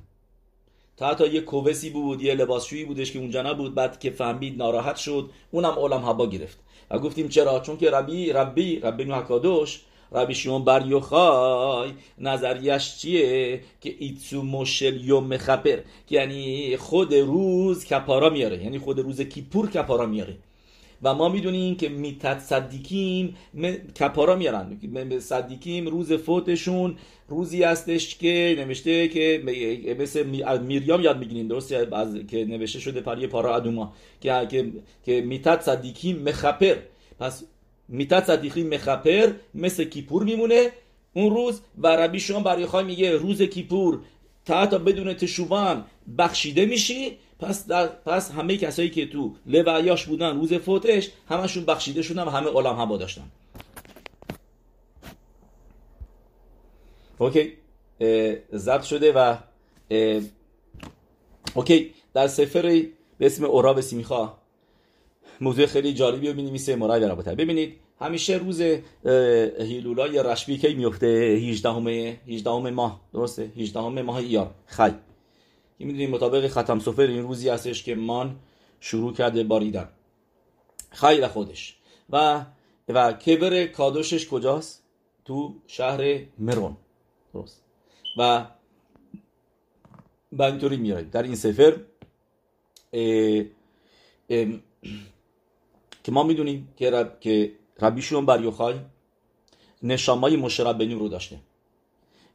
تا 1.01 1.09
حتی 1.09 1.29
یه 1.29 1.41
کووسی 1.41 1.91
بود 1.91 2.23
یه 2.23 2.35
لباسشویی 2.35 2.85
بودش 2.85 3.13
که 3.13 3.19
اونجا 3.19 3.43
نبود. 3.43 3.75
بعد 3.75 4.01
که 4.01 4.11
فهمید 4.11 4.59
ناراحت 4.59 4.97
شد 4.97 5.31
اونم 5.51 5.71
عالم 5.71 6.05
هوا 6.05 6.27
گرفت. 6.27 6.59
و 6.91 6.99
گفتیم 6.99 7.29
چرا؟ 7.29 7.61
چون 7.61 7.77
که 7.77 7.91
ربی 7.91 8.33
ربی 8.33 8.81
ربی 8.81 9.05
حکادوش 9.05 9.81
ربی 10.13 10.35
شیون 10.35 10.65
بر 10.65 10.87
یوخای 10.87 11.93
نظریش 12.19 12.97
چیه؟ 12.97 13.61
که 13.81 13.95
ایتسو 13.99 14.43
مشل 14.43 15.05
یوم 15.05 15.39
یعنی 16.11 16.77
خود 16.77 17.15
روز 17.15 17.85
کپارا 17.85 18.31
میاره. 18.31 18.63
یعنی 18.65 18.79
خود 18.79 19.01
روز 19.01 19.21
کیپور 19.21 19.71
کپارا 19.71 20.07
میاره. 20.07 20.37
و 21.03 21.15
ما 21.15 21.29
می‌دونیم 21.29 21.77
که 21.77 21.89
میتت 21.89 22.39
صدیکیم 22.39 23.37
کپارا 24.01 24.37
میارن. 24.37 24.79
صدیکیم 25.21 25.87
روز 25.87 26.13
فوتشون 26.13 26.97
روزی 27.29 27.63
هستش 27.63 28.17
که 28.17 28.55
نوشته 28.59 29.09
که 29.09 29.43
مثل 30.01 30.27
میریام 30.63 31.01
یاد 31.01 31.19
می‌گیریم. 31.19 31.49
درست 31.49 31.73
از 31.73 32.15
که 32.29 32.45
نوشته 32.45 32.81
شده 32.81 33.01
پر 33.01 33.27
پارا 33.27 33.57
ادوما. 33.57 33.93
که 34.21 34.47
که 34.51 34.73
که 35.07 35.21
میتت 35.21 35.63
صدیکیم 35.63 36.23
مخپر. 36.23 36.77
پس 37.21 37.45
میتت 37.89 38.25
صدیقی 38.25 38.63
مخپر 38.63 39.33
مثل 39.55 39.85
کیپور 39.85 40.25
میمونه 40.25 40.69
اون 41.15 41.35
روز 41.35 41.61
و 41.79 41.87
ربی 41.87 42.21
شما 42.21 42.41
برای 42.41 42.85
میگه 42.85 43.17
روز 43.17 43.43
کیپور 43.43 44.01
تا 44.45 44.67
تا 44.67 44.79
بدون 44.79 45.15
تشوبان 45.15 45.85
بخشیده 46.19 46.67
میشی. 46.67 47.17
پس 47.41 47.67
در 47.67 47.87
پس 47.87 48.31
همه 48.31 48.57
کسایی 48.57 48.91
که 48.91 49.07
تو 49.07 49.35
لوعیاش 49.47 50.07
بودن 50.07 50.37
روز 50.37 50.53
فوتش 50.55 51.11
همشون 51.29 51.65
بخشیده 51.65 52.03
شدن 52.03 52.23
و 52.23 52.31
همه 52.31 52.51
علم 52.51 52.77
هوا 52.77 52.97
داشتن. 52.97 53.31
اوکی. 57.19 57.53
ضبط 58.55 58.83
شده 58.83 59.13
و 59.13 59.37
اوکی. 61.55 61.95
در 62.15 62.27
سفر 62.27 62.63
به 63.19 63.27
اسم 63.27 63.45
اوراب 63.45 63.81
سیمیخا 63.81 64.35
موضوع 65.41 65.67
خیلی 65.67 65.95
جالبی 65.95 66.29
رو 66.29 66.35
می‌نویسه. 66.35 66.77
مرای 66.77 67.09
رابطه 67.09 67.35
ببینید 67.35 67.77
همیشه 68.01 68.35
روز 68.35 68.61
هیلولای 69.61 70.23
رشبی 70.23 70.59
که 70.59 70.69
میفته 70.69 71.07
18 71.07 71.71
18 72.29 72.51
ماه. 72.51 73.01
درسته؟ 73.13 73.51
18 73.57 73.81
ماه 73.81 74.17
ایار. 74.17 74.51
خی 74.67 74.91
که 75.81 75.87
می‌دونیم 75.87 76.11
مطابق 76.11 76.49
ختم 76.49 76.79
سفر 76.79 77.03
این 77.03 77.23
روزی 77.23 77.49
هستش 77.49 77.83
که 77.83 77.95
مان 77.95 78.37
شروع 78.81 79.13
کرده 79.13 79.45
باریدن 79.45 79.89
خیلی 80.91 81.27
خودش. 81.27 81.77
و 82.11 82.45
و 82.89 83.13
کبر 83.13 83.67
کادوشش 83.67 84.29
کجاست؟ 84.29 84.83
تو 85.25 85.55
شهر 85.67 86.21
مرون. 86.39 86.77
درست. 87.35 87.63
و 88.17 88.47
و 90.33 90.43
اینطوری 90.43 90.77
میاره 90.77 91.03
در 91.03 91.23
این 91.23 91.37
سفر 91.37 91.77
که 96.05 96.13
ما 96.13 96.23
می‌دونیم 96.23 96.69
که, 96.77 96.91
رب... 96.91 97.21
که 97.21 97.53
ربی 97.81 98.03
شون 98.03 98.27
بر 98.27 98.53
نشامای 99.83 100.37
مشرب 100.37 100.83
رو 100.83 101.09
داشته. 101.09 101.39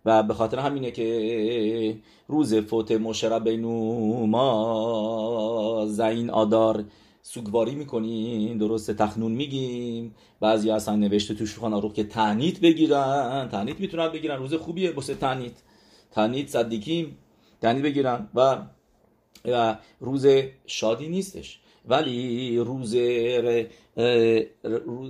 و 0.05 0.23
به 0.23 0.33
خاطر 0.33 0.59
همینه 0.59 0.91
که 0.91 1.97
روز 2.27 2.55
فوت 2.55 2.91
مشربینو 2.91 4.25
ما 4.25 5.85
زین 5.89 6.29
آدار 6.29 6.83
سوگواری 7.21 7.75
می‌کنیم 7.75 8.57
درست 8.57 8.91
تخنون 8.91 9.31
میگیم. 9.31 10.15
بعضی 10.39 10.71
اصلا 10.71 10.95
نوشته 10.95 11.33
تو 11.33 11.45
شوخان 11.45 11.81
رو 11.81 11.93
که 11.93 12.03
تنیت 12.03 12.59
بگیرن. 12.59 13.49
تنیت 13.51 13.79
می‌تونن 13.79 14.09
بگیرن. 14.09 14.37
روز 14.37 14.53
خوبیه 14.53 14.91
بسه 14.91 15.15
تنیت. 15.15 15.53
تنیت 16.11 16.49
صدیکیم 16.49 17.17
تنیت 17.61 17.83
بگیرن. 17.83 18.29
و 18.35 18.57
و 19.45 19.77
روز 19.99 20.27
شادی 20.65 21.07
نیستش. 21.07 21.59
ولی 21.87 22.57
روز 22.57 22.95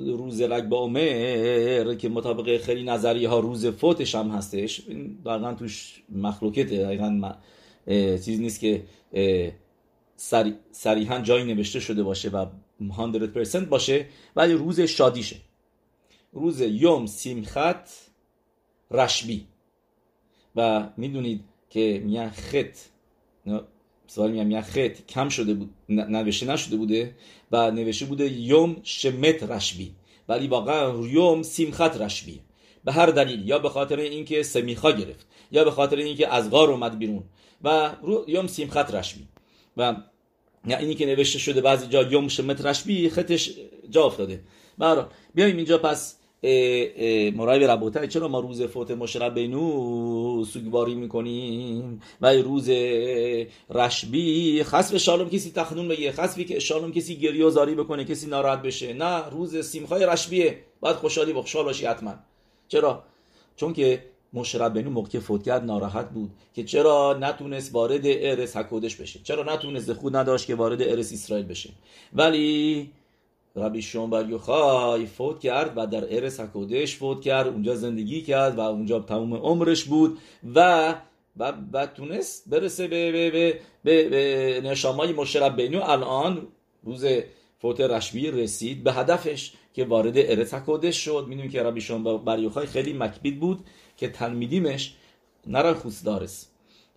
روز 0.05 0.41
رگ 0.41 0.63
با 0.63 0.77
عمر 0.77 1.95
که 1.95 2.09
مطابق 2.09 2.57
خیلی 2.57 2.83
نظری 2.83 3.25
ها 3.25 3.39
روز 3.39 3.65
فوتش 3.65 4.15
هم 4.15 4.29
هستش 4.29 4.81
دقیقا 5.25 5.53
توش 5.53 6.03
مخلوقته 6.09 6.63
دقیقا 6.63 7.33
چیز 8.25 8.39
نیست 8.39 8.59
که 8.59 8.83
صریحا 10.71 11.19
جایی 11.19 11.45
نوشته 11.53 11.79
شده 11.79 12.03
باشه 12.03 12.29
و 12.29 12.45
100% 13.53 13.55
باشه 13.55 14.05
ولی 14.35 14.53
روز 14.53 14.79
شادیشه. 14.79 15.35
روز 16.33 16.61
یوم 16.61 17.05
سیمخت 17.05 18.11
رشبی. 18.91 19.45
و 20.55 20.89
می‌دونید 20.97 21.43
که 21.69 22.01
میان 22.05 22.29
خط 22.29 22.77
سوال 24.07 24.31
میگم 24.31 24.51
یه 24.51 24.61
خط 24.61 25.05
کم 25.07 25.29
شده 25.29 25.53
بود 25.53 25.69
نوشته 25.89 26.45
نشده 26.45 26.75
بوده 26.75 27.15
و 27.51 27.71
نوشته 27.71 28.05
بوده 28.05 28.31
یوم 28.31 28.75
شمت 28.83 29.43
رشبی 29.43 29.91
ولی 30.29 30.47
واقعا 30.47 31.07
یوم 31.07 31.43
سیمخت 31.43 32.01
رشبی 32.01 32.39
به 32.85 32.91
هر 32.91 33.05
دلیل 33.05 33.47
یا 33.47 33.59
به 33.59 33.69
خاطر 33.69 33.99
اینکه 33.99 34.43
سمیخا 34.43 34.91
گرفت 34.91 35.27
یا 35.51 35.63
به 35.63 35.71
خاطر 35.71 35.95
اینکه 35.95 36.33
از 36.33 36.49
غار 36.49 36.71
اومد 36.71 36.99
بیرون 36.99 37.23
و 37.63 37.91
یوم 38.27 38.47
سیمخت 38.47 38.95
رشبی 38.95 39.27
و 39.77 39.95
یا 40.67 40.77
اینی 40.77 40.95
که 40.95 41.05
نوشته 41.05 41.39
شده 41.39 41.61
بعضی 41.61 41.87
جا 41.87 42.03
یوم 42.03 42.27
شمت 42.27 42.65
رشبی 42.65 43.09
خطش 43.09 43.51
جا 43.89 44.03
افتاده 44.03 44.41
بیایم 45.35 45.57
اینجا 45.57 45.77
پس 45.77 46.15
مرای 47.35 47.67
ربوته 47.67 48.07
چرا 48.07 48.27
ما 48.27 48.39
روز 48.39 48.61
فوت 48.61 48.91
مشرب 48.91 49.33
بینو 49.33 50.45
سوگواری 50.45 50.95
می‌کنیم؟ 50.95 52.01
و 52.21 52.33
روز 52.33 52.69
رشبی 53.69 54.63
خصف 54.63 54.97
شالوم 54.97 55.29
کسی 55.29 55.51
تخنون 55.51 55.87
بگه 55.87 56.11
خصفی 56.11 56.45
که 56.45 56.59
شالوم 56.59 56.91
کسی 56.91 57.15
گریه 57.15 57.49
زاری 57.49 57.75
بکنه 57.75 58.03
کسی 58.03 58.27
ناراحت 58.27 58.61
بشه. 58.61 58.93
نه 58.93 59.29
روز 59.29 59.57
سیمخای 59.57 60.05
رشبیه. 60.05 60.57
باید 60.79 60.95
خوشحالی 60.95 61.31
و 61.31 61.41
خوشحال 61.41 61.65
باشی 61.65 61.85
حتما. 61.85 62.13
چرا؟ 62.67 63.03
چون 63.55 63.73
که 63.73 64.03
مشرب 64.33 64.73
بینو 64.73 64.89
موقع 64.89 65.19
فوت 65.19 65.43
کرد 65.43 65.63
ناراحت 65.63 66.09
بود 66.09 66.29
که 66.55 66.63
چرا 66.63 67.17
نتونست 67.19 67.75
وارد 67.75 68.01
ارس 68.03 68.57
حکودش 68.57 68.95
بشه؟ 68.95 69.19
چرا 69.23 69.53
نتونست 69.53 69.93
خود 69.93 70.15
نداشت 70.15 70.47
که 70.47 70.55
وارد 70.55 70.81
ارس 70.81 71.13
اسرائیل 71.13 71.45
بشه؟ 71.45 71.69
ولی 72.13 72.91
ربی 73.55 73.81
شون 73.81 74.09
بر 74.09 74.29
یوخای 74.29 75.05
فوت 75.05 75.39
کرد 75.39 75.73
و 75.75 75.87
در 75.87 76.15
ارس 76.15 76.39
حکودش 76.39 76.95
فوت 76.95 77.21
کرد 77.21 77.47
اونجا 77.47 77.75
زندگی 77.75 78.21
کرد 78.21 78.55
و 78.57 78.59
اونجا 78.59 78.99
تمام 78.99 79.33
عمرش 79.33 79.83
بود 79.83 80.17
و 80.55 80.95
و, 81.37 81.53
و 81.73 81.85
تونست 81.85 82.49
برسه 82.49 82.87
به, 82.87 83.11
به, 83.11 83.31
به, 83.31 83.59
به, 83.83 84.09
به 84.09 84.61
نشامای 84.69 85.13
مشرب 85.13 85.55
بینو 85.55 85.81
الان 85.83 86.47
روز 86.83 87.05
فوت 87.57 87.81
رشبی 87.81 88.31
رسید 88.31 88.83
به 88.83 88.93
هدفش 88.93 89.53
که 89.73 89.85
وارد 89.85 90.17
ارس 90.17 90.53
حکودش 90.53 91.05
شد. 91.05 91.25
می‌دونیم 91.27 91.51
که 91.51 91.63
ربی 91.63 91.81
شون 91.81 92.03
بر 92.03 92.39
یوخای 92.39 92.65
خیلی 92.65 92.93
مکبید 92.93 93.39
بود 93.39 93.59
که 93.97 94.09
تلمیدیمش 94.09 94.95
نرا 95.47 95.73
خوس 95.73 96.03
دارس 96.03 96.47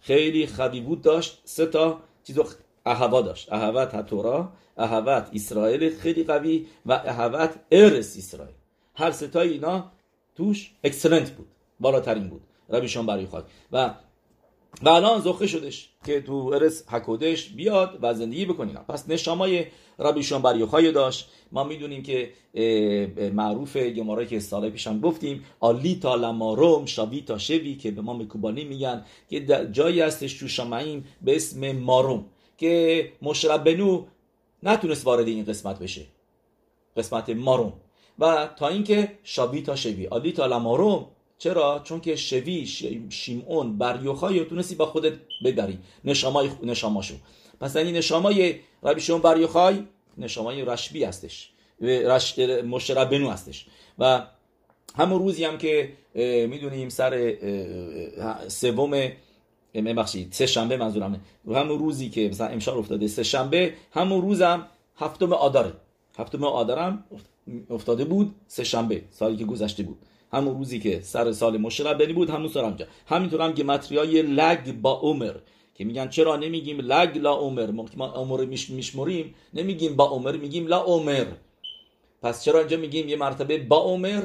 خیلی 0.01 0.47
خبی 0.47 0.81
بود 0.81 1.03
داشت 1.03 1.41
سه 1.45 1.67
تا 1.67 2.01
چیزو 2.25 2.45
اهوا 2.87 3.23
داشت. 3.23 3.53
اهوت 3.53 3.95
هتورا 3.95 4.53
اهوت 4.79 5.31
اسرائیل 5.35 5.97
خیلی 5.97 6.25
قوی 6.25 6.67
و 6.87 6.93
اهوت 6.93 7.55
ارس 7.71 8.19
اسرائیل. 8.19 8.55
هر 8.95 9.11
ستای 9.11 9.49
اینا 9.49 9.93
توش 10.37 10.71
اکسلنت 10.85 11.31
بود 11.31 11.47
بالاترین 11.81 12.29
بود. 12.29 12.43
ربیشان 12.71 13.07
برای 13.07 13.27
خواهد 13.27 13.45
و 13.73 13.95
و 14.83 14.89
الان 14.89 15.21
زخه 15.21 15.47
شدش 15.47 15.91
که 16.07 16.21
تو 16.21 16.35
ارس 16.35 16.89
حکودش 16.89 17.49
بیاد 17.49 17.99
و 18.03 18.15
زندگی 18.15 18.45
بکنیم 18.47 18.77
پس 18.89 19.09
نشامای 19.09 19.67
ربیشان 19.99 20.43
بر 20.43 20.91
داشت. 20.91 21.31
ما 21.53 21.65
می‌دونیم 21.65 22.03
که 22.03 22.33
معروف 23.33 23.77
گمارای 23.77 24.27
که 24.27 24.41
سال 24.41 24.71
پیشم 24.71 25.01
گفتیم 25.01 25.45
آلیتا 25.61 26.15
لماروم 26.15 26.85
تا 27.27 27.39
شوی 27.39 27.75
که 27.75 27.91
به 27.91 28.03
ما 28.03 28.15
مکوبانی 28.15 28.65
میگن 28.65 29.05
که 29.31 29.41
جایی 29.73 30.01
هستش 30.01 30.35
تو 30.35 30.49
شمعیم 30.49 31.05
به 31.23 31.37
اسم 31.37 31.73
ماروم 31.73 32.27
که 32.59 33.13
مشرب 33.23 33.65
بنو 33.65 34.07
نتونست 34.63 35.07
وارد 35.07 35.29
این 35.29 35.45
قسمت 35.45 35.79
بشه. 35.79 36.07
قسمت 36.97 37.31
ماروم 37.31 37.73
و 38.19 38.49
تا 38.59 38.69
اینکه 38.69 39.13
شابی 39.25 39.63
تا 39.63 39.77
شوی. 39.77 40.07
عادی 40.07 40.33
تا 40.33 40.47
لماروم 40.47 41.07
چرا؟ 41.39 41.81
چون 41.85 42.01
که 42.01 42.17
شوی 42.17 42.67
شیمون 43.11 43.79
بر 43.79 44.01
یوخای 44.03 44.45
تونستی 44.45 44.75
با 44.75 44.87
خودت 44.87 45.13
ببری. 45.45 45.79
نشامای 46.05 46.51
نشاماشو. 46.63 47.15
پس 47.61 47.77
این 47.77 47.97
نشامای 47.97 48.61
ربی 48.83 49.01
شیمون 49.01 49.21
بر 49.21 49.41
یوخای 49.41 49.83
نشامای 50.19 50.65
رشبی 50.65 51.05
هستش. 51.05 51.51
رش 51.81 52.39
مشرب 52.39 53.11
بنو 53.11 53.31
هستش. 53.31 53.67
و 53.99 54.27
همون 54.97 55.19
روزی 55.19 55.45
هم 55.45 55.59
که 55.59 55.93
می‌دونیم 56.49 56.89
سر 56.89 57.35
سوم 58.49 59.13
ببخشید 59.75 60.33
سه 60.33 60.47
شنبه 60.47 60.77
منظورمه. 60.77 61.21
همون 61.55 61.79
روزی 61.79 62.09
که 62.09 62.29
مثلا 62.29 62.47
امشار 62.47 62.79
افتاده 62.79 63.09
سه 63.09 63.23
شنبه 63.23 63.75
همون 63.93 64.23
روزم 64.23 64.67
هفتم 64.97 65.33
آداره 65.33 65.73
هفتم 66.19 66.45
آدارم 66.45 67.05
افتاده 67.71 68.05
بود 68.05 68.35
سه 68.47 68.65
شنبه 68.65 69.03
سالی 69.11 69.37
که 69.37 69.45
گذشته 69.45 69.83
بود. 69.83 69.99
همون 70.33 70.59
روزی 70.59 70.81
که 70.81 71.01
سر 71.01 71.33
سال 71.33 71.57
مشربنی 71.57 72.13
بود 72.13 72.31
همون 72.31 72.49
سال 72.49 72.65
همجا 72.65 72.87
همینطور 73.07 73.41
هم 73.43 73.53
گمتریای 73.53 74.23
لگ 74.23 74.73
با 74.73 75.01
عمر 75.01 75.35
که 75.75 75.85
میگن 75.85 76.09
چرا 76.09 76.37
نمیگیم 76.37 76.81
لگ 76.81 77.19
لا 77.19 77.35
عمر؟ 77.35 77.71
ما 77.97 78.07
عمر 78.07 78.45
میش 78.45 78.71
میشمریم 78.71 79.35
نمیگیم 79.55 79.97
با 79.97 80.05
عمر 80.05 80.37
میگیم 80.37 80.67
لا 80.67 80.83
عمر. 80.83 81.27
پس 82.23 82.45
چرا 82.45 82.59
اینجا 82.59 82.77
میگیم 82.77 83.09
یه 83.09 83.17
مرتبه 83.17 83.59
با 83.59 83.77
عمر؟ 83.77 84.23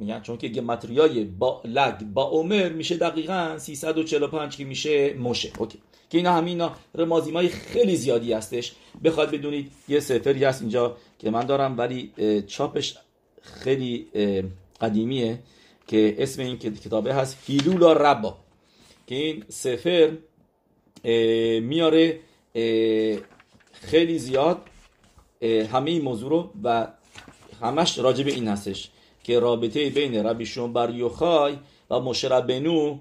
میگن؟ 0.00 0.20
چون 0.20 0.38
که 0.38 0.48
گمتریای 0.48 1.24
با 1.24 1.62
لگ 1.64 2.00
با 2.00 2.24
عمر 2.24 2.68
میشه 2.68 2.96
دقیقا 2.96 3.56
345 3.58 4.56
که 4.56 4.64
میشه 4.64 5.14
مشه. 5.14 5.52
اوکی. 5.58 5.78
که 6.10 6.18
اینا 6.18 6.32
همینا 6.32 6.72
رمازیم 6.94 7.36
های 7.36 7.48
خیلی 7.48 7.96
زیادی 7.96 8.32
هستش. 8.32 8.72
بخواد 9.04 9.30
بدونید 9.30 9.72
یه 9.88 10.00
سفری 10.00 10.44
هست 10.44 10.60
اینجا 10.60 10.96
که 11.18 11.30
من 11.30 11.46
دارم 11.46 11.78
ولی 11.78 12.12
چاپش 12.46 12.96
خیلی 13.42 14.06
قدیمیه 14.80 15.38
که 15.86 16.16
اسم 16.18 16.42
این 16.42 16.58
کتابه 16.58 17.14
هست 17.14 17.38
هیلولا 17.46 17.92
ربا. 17.92 18.36
که 19.06 19.14
این 19.14 19.44
سفر 19.48 20.10
میاره 21.60 22.20
خیلی 23.72 24.18
زیاد 24.18 24.58
همه 25.42 25.90
این 25.90 26.02
موضوع 26.02 26.30
رو 26.30 26.50
و 26.64 26.86
همش 27.62 27.98
راجب 27.98 28.26
این 28.26 28.48
هستش. 28.48 28.90
که 29.24 29.40
رابطه 29.40 29.90
بین 29.90 30.26
ربی 30.26 30.44
بر 30.74 30.94
یوخای 30.94 31.54
و 31.90 32.00
مشرب 32.00 32.46
بنو 32.46 32.98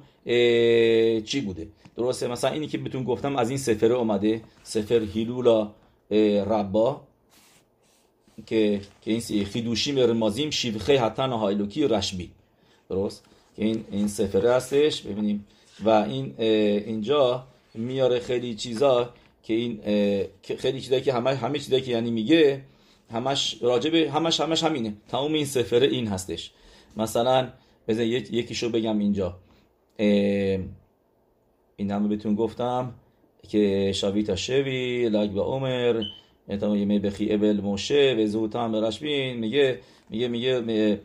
چی 1.22 1.42
بوده؟ 1.42 1.68
درسته؟ 1.98 2.28
مثلا 2.28 2.52
اینی 2.52 2.68
که 2.68 2.78
بهتون 2.78 3.04
گفتم 3.04 3.36
از 3.36 3.50
این 3.50 3.58
سفر 3.58 3.92
اومده 3.92 4.42
سفر 4.64 5.00
هیلولا 5.00 5.72
ربا 6.50 7.02
که 8.46 8.82
که 9.02 9.12
این 9.12 9.46
خیدوشی 9.46 9.92
مرمازیم 9.92 10.50
شیوخه 10.50 11.00
حتی 11.00 11.22
هایلوکی 11.22 11.88
رشبی 11.88 12.32
درست؟ 12.90 13.24
که 13.56 13.66
این 13.66 13.86
این 13.92 14.08
سفره 14.08 14.54
هستش 14.54 15.02
ببینیم. 15.02 15.46
و 15.84 15.90
این 15.90 16.34
اینجا 16.40 17.48
میاره 17.74 18.20
خیلی 18.20 18.56
چیزا 18.56 19.10
که 19.44 19.54
این 19.54 19.80
خیلی 20.58 20.82
چیزایی 20.82 21.02
که 21.02 21.14
همه 21.14 21.36
همه 21.36 21.60
چیزایی 21.60 21.82
که 21.82 21.92
یعنی 21.92 22.12
میگه 22.12 22.62
همش 23.12 23.58
راجب 23.62 23.96
همش 23.96 24.40
همش 24.40 24.64
همینه. 24.64 24.94
تمام 25.08 25.34
این 25.34 25.46
سفره 25.46 25.88
این 25.88 26.08
هستش. 26.08 26.52
مثلا 26.98 27.50
بذار 27.88 28.06
یکیشو 28.06 28.70
بگم 28.70 29.00
اینجا. 29.00 29.38
این 31.76 31.92
همه 31.92 32.08
بهتون 32.08 32.36
گفتم 32.36 32.94
که 33.50 33.92
شاویتا 33.96 34.36
شوی 34.36 35.10
لاگ 35.10 35.36
و 35.36 35.40
عمر 35.40 36.04
تا 36.60 36.78
یه 36.78 37.00
بخی 37.00 37.34
ابل 37.34 37.60
موشه 37.62 38.16
و 38.20 38.28
زوتا 38.28 38.64
هم 38.64 38.72
برشبین 38.72 39.38
میگه 39.38 39.80
میگه 40.10 40.28
میگه 40.28 40.60
میگه 40.60 41.00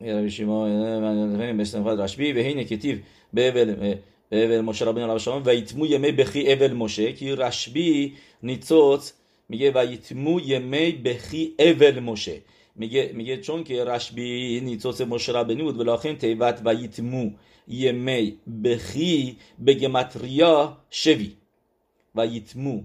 میگه 0.00 0.28
شما 0.28 0.68
من 1.00 1.56
بشتم 1.56 1.88
رشبی. 1.88 2.32
به 2.32 2.48
این 2.48 2.64
کتیب 2.64 3.02
به 3.32 3.48
اول 3.48 3.74
به 4.28 4.44
اول 4.44 4.60
موشه 4.60 4.84
را 4.84 4.92
بین 4.92 5.18
شما 5.18 5.42
و 5.46 5.54
یتمو 5.54 5.86
یمه 5.86 6.12
بخی 6.12 6.52
اول 6.52 6.72
موشه. 6.72 7.12
که 7.12 7.34
رشبی 7.34 8.14
نیتوت 8.42 9.12
میگه 9.48 9.72
و 9.74 9.84
یتمو 9.84 10.40
یمه 10.40 10.92
بخی 10.92 11.54
اول 11.58 12.00
موشه. 12.00 12.42
میگه 12.74 13.12
میگه 13.14 13.36
چون 13.36 13.64
که 13.64 13.84
رشبی 13.84 14.60
نیتوت 14.60 15.00
موشه 15.00 15.32
را 15.32 15.44
بنی 15.44 15.62
بود 15.62 15.78
ولاخین 15.78 16.16
تیوت 16.16 16.62
و 16.64 16.74
یتمو 16.74 17.30
یمه 17.68 18.32
بخی 18.64 19.36
به 19.58 19.74
گمتریا 19.74 20.78
شوی. 20.90 21.32
و 22.14 22.26
یتمو 22.26 22.82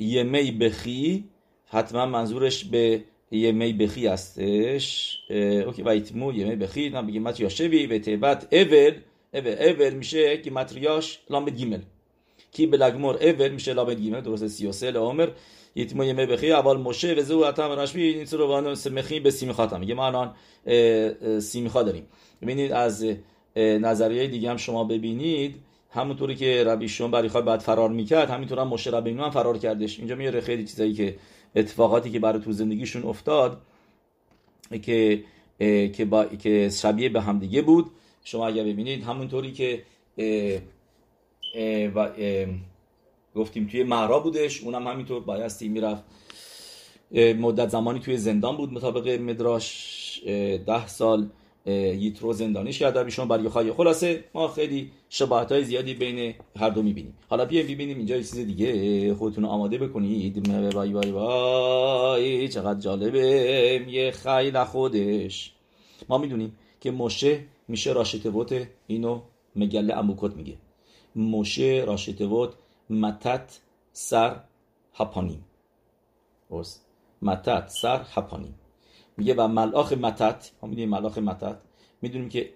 یمی 0.00 0.50
بخی 0.50 1.24
حتما 1.66 2.06
منظورش 2.06 2.64
به 2.64 3.04
یمی 3.30 3.72
بخی 3.72 4.06
هستش. 4.06 5.18
اوکی 5.30 5.82
و 5.82 5.88
ایتمو 5.88 6.32
یمی 6.32 6.56
بخی 6.56 6.88
نه 6.88 7.00
مت 7.00 7.40
یاشوی 7.40 7.86
و 7.86 7.98
تیبت 7.98 8.54
اول 8.54 8.92
اول 9.34 9.52
اول 9.52 10.02
که 10.36 10.50
متریاش 10.50 11.18
لام 11.30 11.50
گیمل 11.50 11.80
درست 14.20 14.46
33 14.46 14.92
عمر 14.92 15.28
یتمو 15.76 16.04
یمی 16.04 16.26
بخی 16.26 16.52
اول 16.52 16.76
مشه 16.76 17.14
و 17.14 17.22
زو 17.22 17.38
اتم 17.38 17.70
رشمی. 17.70 18.02
این 18.02 18.26
رو 18.26 18.46
وانو 18.46 18.74
سمخی 18.74 19.20
به 19.20 19.30
سیمی 19.30 19.52
خاتم 19.52 19.80
میگه. 19.80 19.94
ما 19.94 20.06
الان 20.06 20.34
سیمی 21.40 21.68
داریم. 21.68 22.06
ببینید 22.42 22.72
از 22.72 23.06
نظریه 23.56 24.26
دیگه 24.26 24.50
هم 24.50 24.56
شما 24.56 24.84
ببینید. 24.84 25.54
همونطوری 25.90 26.34
که 26.34 26.64
ربی 26.64 26.88
شون 26.88 27.10
برای 27.10 27.28
بعد 27.28 27.60
فرار 27.60 27.90
می‌کرد 27.90 28.30
همینطور 28.30 28.58
هم 28.58 28.68
مشه 28.68 28.90
ربی 28.90 29.10
هم 29.10 29.30
فرار 29.30 29.58
کردش. 29.58 29.98
اینجا 29.98 30.14
میاره 30.14 30.40
خیلی 30.40 30.64
چیزایی 30.64 30.92
که 30.92 31.16
اتفاقاتی 31.56 32.10
که 32.10 32.18
برای 32.18 32.42
تو 32.42 32.52
زندگیشون 32.52 33.02
افتاد 33.02 33.60
که 34.82 35.24
که 35.92 36.06
با 36.10 36.24
که 36.24 36.70
شبیه 36.72 37.08
به 37.08 37.20
همدیگه 37.20 37.62
بود. 37.62 37.86
شما 38.24 38.46
اگر 38.46 38.64
ببینید 38.64 39.04
همونطوری 39.04 39.52
که 39.52 39.82
و 41.94 42.08
گفتیم 43.34 43.66
توی 43.66 43.82
معرا 43.82 44.18
بودش 44.20 44.62
اونم 44.62 44.86
همینطور 44.86 45.20
بایستی 45.20 45.68
می‌رفت. 45.68 46.04
مدت 47.12 47.68
زمانی 47.68 48.00
توی 48.00 48.16
زندان 48.16 48.56
بود 48.56 48.72
مطابق 48.72 49.08
مدراش. 49.08 50.20
ده 50.66 50.86
سال 50.86 51.28
یترو 51.66 52.32
زندانیش 52.32 52.78
کرده 52.78 53.04
بیشون 53.04 53.28
برای 53.28 53.48
خواهی. 53.48 53.72
خلاصه 53.72 54.24
ما 54.34 54.48
خیلی 54.48 54.90
شباهت 55.08 55.52
های 55.52 55.64
زیادی 55.64 55.94
بین 55.94 56.34
هر 56.56 56.70
دو 56.70 56.82
می‌بینیم. 56.82 57.14
حالا 57.28 57.44
بیایم 57.44 57.66
ببینیم 57.66 57.96
اینجا 57.96 58.16
یه 58.16 58.22
چیز 58.22 58.36
دیگه 58.36 59.14
خودتون 59.14 59.44
آماده 59.44 59.78
بکنید. 59.78 60.48
وای 60.48 60.92
وای 60.92 61.10
وای 61.10 62.48
چقدر 62.48 62.80
جالبه. 62.80 63.20
یه 63.88 64.10
خیلی 64.10 64.64
خودش. 64.64 65.52
ما 66.08 66.18
می‌دونیم 66.18 66.56
که 66.80 66.90
مشه 66.90 67.40
میشه 67.68 67.92
راشتوت 67.92 68.66
اینو 68.86 69.20
مگله 69.56 69.94
اموکت 69.98 70.36
میگه. 70.36 70.54
مشه 71.16 71.84
راشتوت 71.86 72.54
متت 72.90 73.60
سر 73.92 74.40
هپانیم 74.94 75.44
متت 77.22 77.68
سر 77.68 78.06
هپانیم 78.14 78.54
میگه 79.16 79.34
و 79.34 79.48
ملاخ 79.48 79.92
متت 79.92 80.50
ما 80.62 80.68
می‌دونیم 80.68 80.88
ملاخ 80.90 81.18
متت 81.18 81.56
می‌دونیم 82.02 82.28
که 82.28 82.50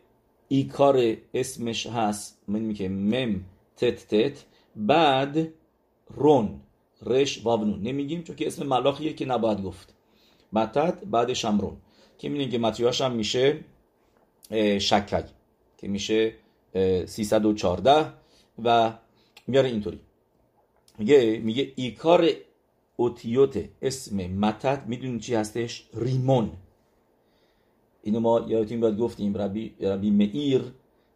ای 0.49 0.65
کار 0.65 1.17
اسمش 1.35 1.87
هست 1.87 2.39
می‌دونیم 2.47 2.75
که 2.75 2.89
مم 2.89 3.45
تت 3.77 4.09
تت 4.09 4.45
بعد 4.77 5.49
رون 6.09 6.61
رش 7.03 7.45
وابنون. 7.45 7.83
نمیگیم 7.83 8.23
چون 8.23 8.37
که 8.37 8.47
اسم 8.47 8.67
ملاخیه 8.67 9.13
که 9.13 9.25
نباید 9.25 9.63
گفت. 9.63 9.95
متت 10.53 11.05
بعدش 11.05 11.45
هم 11.45 11.61
رون. 11.61 11.77
که 12.19 12.29
می‌دونیم 12.29 12.51
که 12.51 12.59
متیاش 12.59 13.01
هم 13.01 13.13
میشه 13.13 13.65
شکک 14.79 15.25
که 15.79 15.89
میشه 15.89 16.35
314 17.07 18.13
و 18.65 18.93
میاره 19.47 19.69
اینطوری. 19.69 20.01
میگه 20.99 21.41
میگه 21.45 21.73
ای 21.77 21.91
کار 21.91 22.31
اوتیوت 22.97 23.65
اسم 23.83 24.17
متت 24.17 24.83
می‌دونید 24.87 25.21
چی 25.21 25.35
هستش؟ 25.35 25.85
ریمون. 25.95 26.51
اینو 28.03 28.21
ما 28.21 28.45
یادتون 28.49 28.81
باید 28.81 28.99
گفتیم 28.99 29.37
ربی, 29.37 29.75
ربی 29.81 30.11
مئیر 30.11 30.63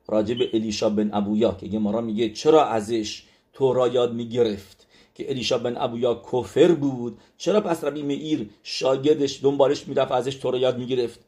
راجب 0.09 0.37
الیشا 0.53 0.89
بن 0.89 1.11
ابویا 1.13 1.53
که 1.53 1.79
را 1.79 2.01
میگه 2.01 2.31
چرا 2.31 2.65
ازش 2.65 3.23
تورا 3.53 3.89
یاد 3.89 4.15
می‌گرفت؟ 4.15 4.87
که 5.15 5.31
الیشا 5.31 5.59
بن 5.59 5.77
ابویا 5.77 6.23
کفر 6.33 6.73
بود 6.73 7.19
چرا 7.37 7.61
پس 7.61 7.85
ربی 7.85 8.03
مئیر 8.03 8.51
شاگردش 8.63 9.45
دنبالش 9.45 9.89
می‌رفت 9.89 10.13
ازش 10.13 10.35
تورا 10.35 10.59
یاد 10.59 10.79
می‌گرفت؟ 10.79 11.21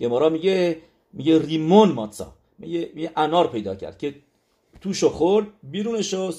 را 0.00 0.28
میگه 0.28 0.78
میگه 1.12 1.38
ریمون 1.38 1.92
ماتسا. 1.92 2.34
میگه, 2.58 2.90
میگه 2.94 3.10
انار 3.16 3.48
پیدا 3.48 3.74
کرد 3.74 3.98
که 3.98 4.14
توشو 4.84 5.08
خورد 5.08 5.46
بیرونشو 5.62 6.32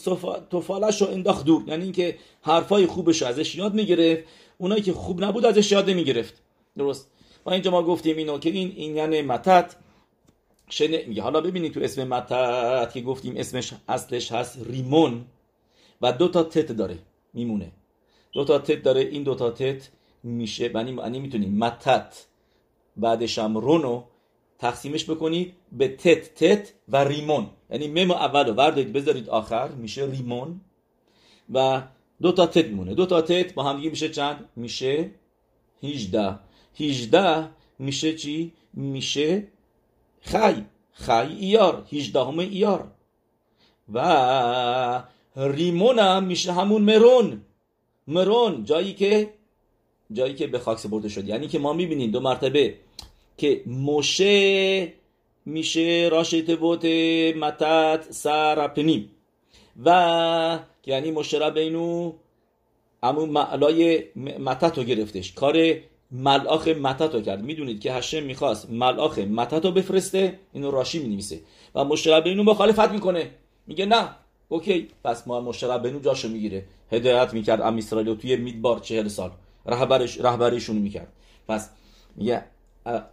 توفالشو 0.50 1.06
انداخت 1.06 1.46
دور. 1.46 1.64
یعنی 1.68 1.84
اینکه 1.84 2.18
حرفای 2.42 2.86
خوبش 2.86 3.24
ازش 3.24 3.56
یاد 3.56 3.74
می‌گرفت. 3.74 4.24
اونایی 4.58 4.82
که 4.82 4.94
خوب 4.94 5.24
نبود 5.24 5.46
ازش 5.46 5.72
یاد 5.72 5.90
نمی‌گرفت. 5.90 6.42
درست. 6.78 7.12
ما 7.46 7.54
اینجا 7.54 7.72
ما 7.72 7.84
گفتیم 7.84 8.18
اینو 8.18 8.40
که 8.40 8.50
این 8.50 8.74
این 8.76 8.96
یعنی 8.96 9.22
متت. 9.22 9.76
شنه 10.70 11.06
میگه 11.08 11.22
حالا 11.22 11.42
ببینید 11.42 11.74
تو 11.74 11.80
اسم 11.80 12.08
متت 12.08 12.94
که 12.94 13.02
گفتیم 13.02 13.34
اسمش 13.38 13.74
اصلش 13.88 14.32
هست 14.32 14.60
ریمون 14.70 15.26
و 16.02 16.12
دو 16.12 16.28
تا 16.28 16.44
تت 16.44 16.72
داره 16.72 16.98
میمونه. 17.34 17.72
دو 18.34 18.46
تا 18.46 18.60
تت 18.60 18.84
داره 18.84 19.02
این 19.02 19.24
دو 19.24 19.36
تا 19.36 19.52
تت 19.52 19.90
میشه. 20.24 20.72
یعنی 20.76 21.20
می‌تونیم 21.20 21.58
متت 21.58 22.26
بعدش 22.98 23.40
هم 23.40 23.58
رونو 23.58 24.04
تقسیمش 24.60 25.10
بکنید 25.10 25.54
به 25.72 25.88
تت 25.88 26.34
تت 26.36 26.74
و 26.90 27.04
ریمون. 27.04 27.50
یعنی 27.70 27.88
مم 27.88 28.12
اول 28.12 28.48
رو 28.48 28.54
بردارید 28.54 28.94
بذارید 28.94 29.30
آخر 29.30 29.68
میشه 29.68 30.06
ریمون. 30.06 30.62
و 31.54 31.82
دو 32.22 32.32
تا 32.32 32.46
تت 32.48 32.66
میمونه. 32.66 32.94
دو 32.94 33.06
تا 33.06 33.22
تت 33.22 33.54
با 33.54 33.64
هم 33.64 33.80
میشه 33.80 34.10
چند؟ 34.10 34.50
میشه 34.56 35.12
18 35.84 36.40
18 36.80 37.50
میشه 37.80 38.14
چی؟ 38.14 38.54
میشه 38.74 39.48
خی. 40.22 40.66
خی 40.92 41.12
ایار. 41.12 41.86
18 41.92 42.20
همه 42.20 42.44
ایار. 42.44 42.92
و 43.94 45.04
ریمون 45.36 46.00
هم 46.00 46.24
میشه 46.24 46.54
همون 46.54 46.82
مرون. 46.82 47.42
مرون. 48.08 48.64
جایی 48.64 48.94
که 48.94 49.34
جایی 50.12 50.34
که 50.34 50.48
به 50.48 50.60
خاک 50.60 50.78
سپرده 50.80 51.10
شد. 51.10 51.28
یعنی 51.28 51.48
که 51.48 51.60
ما 51.60 51.74
می‌بینیم 51.74 52.12
دو 52.12 52.20
مرتبه 52.20 52.76
که 53.38 53.64
مشه 53.68 54.94
میشه 55.46 56.10
راشت 56.12 56.56
بوت 56.56 56.86
متت 57.36 58.06
سرپنیم 58.10 59.12
و 59.86 60.60
یعنی 60.86 61.12
مشه 61.12 61.50
بینو 61.50 62.14
همون 63.04 63.30
معلای 63.30 64.04
متت 64.40 64.78
رو 64.78 64.84
گرفتش. 64.84 65.34
کار 65.34 65.74
ملاخ 66.12 66.68
متت 66.68 67.16
رو 67.16 67.22
کرد. 67.22 67.44
می‌دونید 67.44 67.80
که 67.80 67.94
هشم 67.94 68.24
می‌خواست 68.24 68.70
ملاخ 68.70 69.20
متت 69.20 69.66
رو 69.66 69.72
بفرسته 69.72 70.40
اینو 70.54 70.72
راشی 70.72 71.00
می‌نویسه. 71.00 71.40
و 71.76 71.86
مشه 71.86 72.22
بینو 72.22 72.44
مخالفت 72.44 72.92
می‌کنه. 72.92 73.32
میگه 73.68 73.86
نه 73.86 74.10
اوکی. 74.50 74.88
پس 75.04 75.28
ما 75.28 75.42
مشرب 75.42 75.84
بنو 75.84 76.00
جاشو 76.00 76.30
می‌گیره. 76.30 76.66
هدایت 76.92 77.34
می‌کرد 77.34 77.62
ام 77.62 77.78
اسرائیل 77.78 78.16
توی 78.16 78.36
میدبار 78.36 78.80
چهل 78.80 79.08
سال. 79.08 79.32
رهبرش 79.66 80.22
رهبریشون 80.22 80.76
می‌کرد. 80.76 81.14
پس 81.48 81.70
میگه 82.16 82.46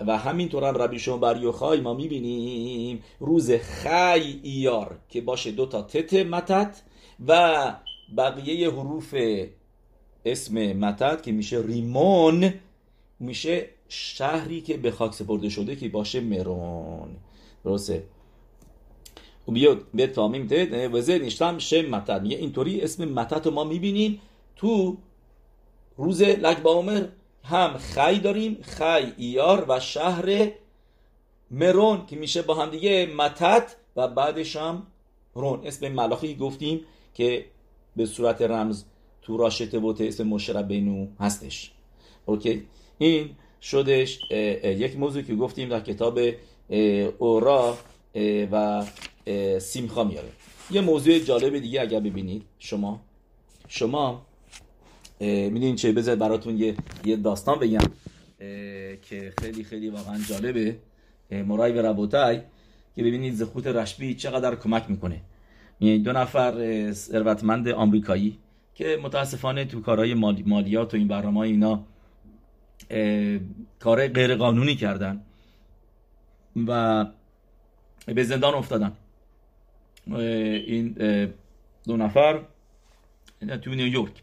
و 0.07 0.19
همینطور 0.19 0.65
هم 0.65 0.75
ربی 0.75 0.99
شما 0.99 1.17
بر 1.17 1.43
یوخای 1.43 1.81
ما 1.81 1.95
می‌بینیم 1.95 3.03
روز 3.21 3.51
خی 3.51 4.41
ایار 4.43 4.99
که 5.09 5.21
باشه 5.21 5.51
دو 5.51 5.67
تا 5.67 5.83
تت 5.83 6.15
متت 6.15 6.83
و 7.29 7.75
بقیه 8.17 8.71
حروف 8.71 9.15
اسم 10.25 10.73
متت 10.73 11.23
که 11.23 11.33
میشه 11.33 11.63
ریمون 11.67 12.55
میشه 13.21 13.69
شهری 13.89 14.61
که 14.61 14.77
به 14.77 14.91
خاک 14.91 15.15
سپرده 15.15 15.49
شده 15.49 15.77
که 15.77 15.89
باشه 15.89 16.21
مرون. 16.21 17.09
درسته؟ 17.65 18.05
و 19.49 19.53
بیاد 19.53 19.83
به 19.95 20.07
تامیم 20.07 20.47
ده 20.47 20.89
وزه 20.89 21.19
نیشتم 21.19 21.59
شه 21.59 21.83
متت. 21.83 22.21
میگه 22.21 22.37
اینطوری 22.37 22.81
اسم 22.81 23.05
متت 23.05 23.47
رو 23.47 23.53
ما 23.53 23.65
می‌بینیم 23.65 24.21
تو 24.57 24.97
روز 25.97 26.23
لک 26.23 26.59
با 26.59 26.73
عمر 26.73 27.05
هم 27.45 27.79
خی 27.79 28.19
داریم 28.19 28.59
خی 28.63 29.13
ایار 29.17 29.65
و 29.69 29.81
شهر 29.81 30.51
مرون 31.51 32.07
که 32.07 32.17
میشه 32.17 32.43
با 32.43 32.55
هم 32.55 32.71
دیگه 32.71 33.07
متت 33.17 33.77
و 33.97 34.09
بعدش 34.09 34.57
هم 34.57 34.87
رون. 35.35 35.67
اسم 35.67 35.89
ملاخی 35.89 36.35
گفتیم 36.35 36.81
که 37.15 37.45
به 37.97 38.07
صورت 38.07 38.43
رمز 38.43 38.85
تو 39.23 39.37
راشته 39.37 39.79
بوته 39.79 40.05
اسم 40.05 40.27
مشرب 40.27 40.69
بینو 40.69 41.07
هستش. 41.21 41.73
اوکی. 42.27 42.63
این 42.99 43.31
شدش 43.61 44.31
یک 44.65 44.97
موضوع 44.97 45.23
که 45.23 45.35
گفتیم 45.35 45.69
در 45.69 45.81
کتاب 45.81 46.19
اورا 47.19 47.79
و 48.53 48.85
سیمخا 49.59 50.05
میاره. 50.05 50.29
یه 50.71 50.81
موضوع 50.81 51.19
جالب 51.19 51.59
دیگه 51.59 51.81
اگر 51.81 52.01
ببینید 52.01 52.45
شما. 52.59 53.01
شما 53.69 54.27
می‌دونین 55.23 55.77
چه 55.77 55.93
بذار 55.93 56.17
براتون 56.17 56.59
یه, 56.59 56.75
یه 57.05 57.17
داستان 57.17 57.59
بگم. 57.59 57.81
که 59.03 59.33
خیلی 59.41 59.65
خیلی 59.65 59.89
واقعا 59.91 60.19
جالبه. 60.29 60.77
مرای 61.31 61.73
و 61.73 61.83
ربوتای 61.83 62.41
که 62.97 63.03
ببینید 63.03 63.35
زخوت 63.35 63.67
رشبی 63.67 64.15
چقدر 64.15 64.55
کمک 64.55 64.91
می‌کنه. 64.91 65.21
یعنی 65.81 65.99
دو 65.99 66.13
نفر 66.13 66.93
ثروتمند 66.93 67.69
آمریکایی 67.69 68.39
که 68.75 68.99
متاسفانه 69.03 69.65
تو 69.65 69.81
کارهای 69.81 70.15
مالیات 70.15 70.95
و 70.95 70.97
این 70.97 71.09
برنامه 71.09 71.41
اینا 71.41 71.85
کار 73.81 74.09
غیر 74.09 74.35
قانونی 74.35 74.75
کردن 74.75 75.21
و 76.67 77.07
به 78.07 78.23
زندان 78.23 78.55
افتادن. 78.55 78.93
این 80.07 80.89
دو 81.85 81.97
نفر 81.97 82.41
تو 83.63 83.71
نیویورک. 83.71 84.23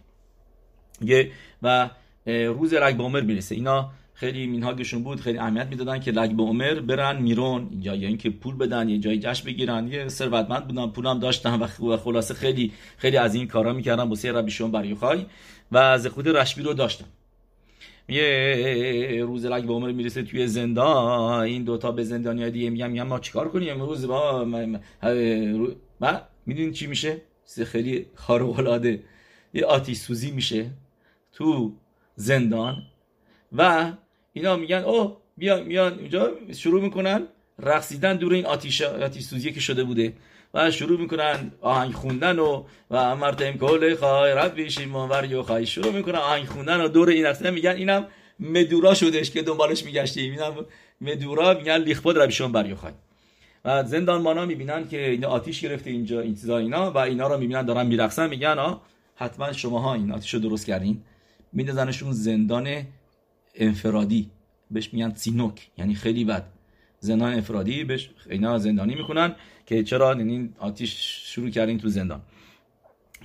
و 1.64 1.90
روز 2.26 2.74
رگ 2.74 2.98
به 2.98 3.04
عمر 3.04 3.22
می‌رسه. 3.22 3.56
اینا 3.56 3.90
خیلی 4.14 4.48
مینهاگشون 4.48 5.04
بود 5.04 5.20
خیلی 5.20 5.38
اهمیت 5.38 5.68
می‌دادن 5.68 6.00
که 6.00 6.12
لگ 6.12 6.32
به 6.32 6.44
عمر 6.44 6.80
برن 6.80 7.22
میرون. 7.22 7.70
یا 7.82 7.96
یا 7.96 8.08
اینکه 8.08 8.30
پول 8.30 8.56
بدن 8.56 8.90
یه 8.90 8.98
جای 8.98 9.20
جشن 9.20 9.46
بگیرن. 9.46 9.88
یه 9.88 10.08
ثروتمند 10.08 10.68
بودن 10.68 10.88
پولم 10.88 11.20
داشتن 11.20 11.60
و 11.80 11.98
خلاصه 11.98 12.34
خیلی 12.34 12.72
خیلی 12.98 13.18
از 13.18 13.36
این 13.36 13.48
کارا 13.48 13.74
می‌کردن. 13.74 14.04
واسه 14.04 14.32
ربیشون 14.32 14.72
بریوخای 14.72 15.26
و 15.72 15.78
از 15.78 16.08
خود 16.08 16.28
رشبی 16.28 16.64
رو 16.64 16.74
داشتن. 16.74 17.06
یه 18.10 19.24
روز 19.28 19.46
لگ 19.46 19.64
به 19.64 19.74
عمر 19.74 19.92
می‌رسه 19.92 20.24
توی 20.24 20.48
زندان. 20.48 21.40
این 21.40 21.64
دوتا 21.64 21.92
به 21.92 22.04
زندانی 22.04 22.52
دیگه 22.52 22.70
میگم 22.70 23.08
ما 23.08 23.20
چیکار 23.20 23.50
کنیم 23.50 23.74
امروز؟ 23.74 24.08
با 24.08 24.46
ما 26.02 26.22
می‌دونین 26.46 26.72
چی 26.72 26.88
میشه؟ 26.88 27.22
خیلی 27.66 28.06
خارق 28.16 28.60
العاده 28.60 29.04
یه 29.54 29.66
آتیش 29.66 29.98
سوزی 29.98 30.32
میشه. 30.32 30.66
تو 31.40 31.74
زندان 32.16 32.84
و 33.58 33.92
اینا 34.34 34.56
میگن 34.56 34.78
او 34.78 35.18
بیان 35.38 35.64
میان 35.64 36.00
اینجا 36.00 36.32
شروع 36.54 36.82
می‌کنن 36.82 37.22
رقصیدن 37.60 38.18
دور 38.18 38.34
این 38.34 38.46
آتیش 38.46 38.82
آتیش 38.82 39.24
سوزی 39.24 39.52
که 39.52 39.60
شده 39.60 39.84
بوده 39.84 40.14
و 40.54 40.72
شروع 40.72 41.00
می‌کنن 41.00 41.52
آهنگ 41.62 41.94
خوندن 41.94 42.40
و 42.40 42.64
و 42.90 42.96
امرتم 42.96 43.52
کل 43.52 43.96
خای 43.96 44.32
رب 44.32 44.68
شیمون 44.68 45.30
یو 45.30 45.44
خای 45.44 45.66
شروع 45.66 45.92
می‌کنن 45.92 46.16
آهنگ 46.16 46.46
خوندن 46.46 46.82
و 46.82 46.88
دور 46.88 47.10
این 47.10 47.26
رقصیدن. 47.26 47.54
میگن 47.54 47.76
اینم 47.76 48.08
مدورا 48.40 48.94
شدش 48.94 49.32
که 49.32 49.42
دنبالش 49.42 49.84
میگشتیم. 49.84 50.32
اینم 50.32 50.66
مدورا 51.02 51.54
میگن 51.54 51.78
لیخباد 51.78 52.18
رب 52.18 52.30
شیمون 52.30 52.52
بر 52.52 52.74
خای 52.74 52.94
و 53.66 53.84
زندان 53.84 54.22
مانا 54.22 54.46
می‌بینن 54.46 54.88
که 54.88 55.10
این 55.10 55.26
آتیش 55.26 55.62
گرفته 55.62 55.90
اینجا 55.90 56.22
این 56.22 56.36
چیزا 56.36 56.58
اینا. 56.58 56.92
و 56.92 56.98
اینا 56.98 57.28
رو 57.28 57.38
می‌بینن 57.38 57.66
دارن 57.66 57.88
میرقصن. 57.88 58.30
میگن 58.30 58.60
آ 58.60 58.74
حتما 59.16 59.54
شماها 59.54 59.94
این 59.94 60.12
آتیش 60.12 60.34
رو 60.34 60.40
درست 60.40 60.66
کردین. 60.66 61.04
میندازنشون 61.54 62.12
زندان 62.12 62.84
انفرادی. 63.56 64.30
بهش 64.72 64.94
میگن 64.94 65.14
سینوک 65.16 65.70
یعنی 65.78 65.96
خیلی 65.96 66.26
بد. 66.26 66.46
زندان 67.00 67.34
انفرادی 67.34 67.84
بهش 67.84 68.10
اینا 68.30 68.58
زندانی 68.58 68.96
می‌کنن 68.96 69.36
که 69.66 69.84
چرا 69.84 70.16
یعنی 70.18 70.50
آتیش 70.60 70.94
شروع 71.34 71.50
کردین 71.50 71.78
تو 71.78 71.90
زندان. 71.90 72.22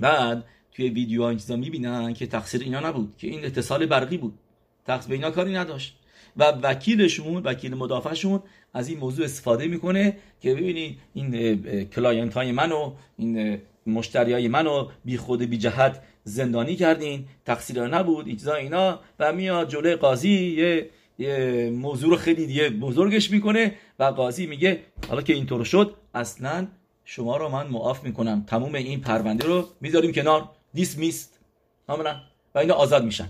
بعد 0.00 0.44
توی 0.72 0.88
ویدیو 0.88 1.22
این 1.22 1.38
چیزا 1.38 1.56
می‌بینن 1.56 2.14
که 2.14 2.26
تقصیر 2.26 2.62
اینا 2.62 2.80
نبود 2.80 3.14
که 3.18 3.26
این 3.26 3.44
اتصال 3.44 3.86
برقی 3.86 4.18
بود. 4.18 4.38
تقصیر 4.84 5.08
به 5.08 5.14
اینا 5.14 5.30
کاری 5.30 5.54
نداشت. 5.54 5.96
و 6.36 6.44
وکیلشون 6.44 7.42
وکیل 7.42 7.74
مدافعشون 7.74 8.42
از 8.74 8.88
این 8.88 8.98
موضوع 8.98 9.24
استفاده 9.24 9.66
می‌کنه 9.66 10.16
که 10.40 10.54
ببینید 10.54 10.98
این 11.14 11.84
client 11.84 12.34
های 12.34 12.52
منو 12.52 12.92
این 13.16 13.58
مشتری 13.86 14.32
های 14.32 14.48
منو 14.48 14.88
بی 15.04 15.16
خود 15.16 15.42
بی 15.42 15.58
جهت 15.58 16.02
زندانی 16.24 16.76
کردین 16.76 17.24
تقصیر 17.44 17.86
نبود 17.86 18.28
این 18.28 18.48
اینا. 18.48 19.00
و 19.18 19.32
میاد 19.32 19.68
جلوی 19.68 19.96
قاضی 19.96 20.30
یه, 20.30 20.90
یه 21.18 21.70
موضوع 21.70 22.10
رو 22.10 22.16
خیلی 22.16 22.46
دیگه 22.46 22.70
بزرگش 22.70 23.30
می‌کنه 23.30 23.74
و 23.98 24.04
قاضی 24.04 24.46
میگه 24.46 24.80
حالا 25.08 25.22
که 25.22 25.32
اینطور 25.34 25.64
شد 25.64 25.94
اصلا 26.14 26.66
شما 27.04 27.36
رو 27.36 27.48
من 27.48 27.66
معاف 27.66 28.04
می‌کنم. 28.04 28.44
تموم 28.46 28.74
این 28.74 29.00
پرونده 29.00 29.46
رو 29.46 29.68
می‌ذاریم 29.80 30.12
کنار. 30.12 30.48
dismissed 30.74 31.40
کاملا 31.86 32.16
و 32.54 32.58
اینا 32.58 32.74
آزاد 32.74 33.04
میشن. 33.04 33.28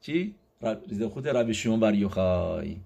چی؟ 0.00 0.34
ریزه 0.88 1.08
خود 1.08 1.28
روی 1.28 1.54
شما 1.54 1.76
بر 1.76 1.94
یوخای. 1.94 2.76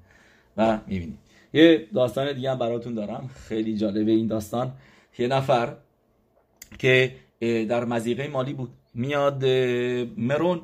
و 0.57 0.79
می‌بینید 0.87 1.19
یه 1.53 1.87
داستان 1.95 2.33
دیگه 2.33 2.51
هم 2.51 2.59
براتون 2.59 2.95
دارم. 2.95 3.31
خیلی 3.49 3.77
جالبه 3.77 4.13
این 4.13 4.27
داستان. 4.27 4.73
یه 5.19 5.29
نفر 5.29 5.77
که 6.79 7.15
در 7.41 7.85
مزیقه 7.85 8.29
مالی 8.29 8.53
بود. 8.53 8.71
میاد 8.95 9.45
مرون 10.17 10.61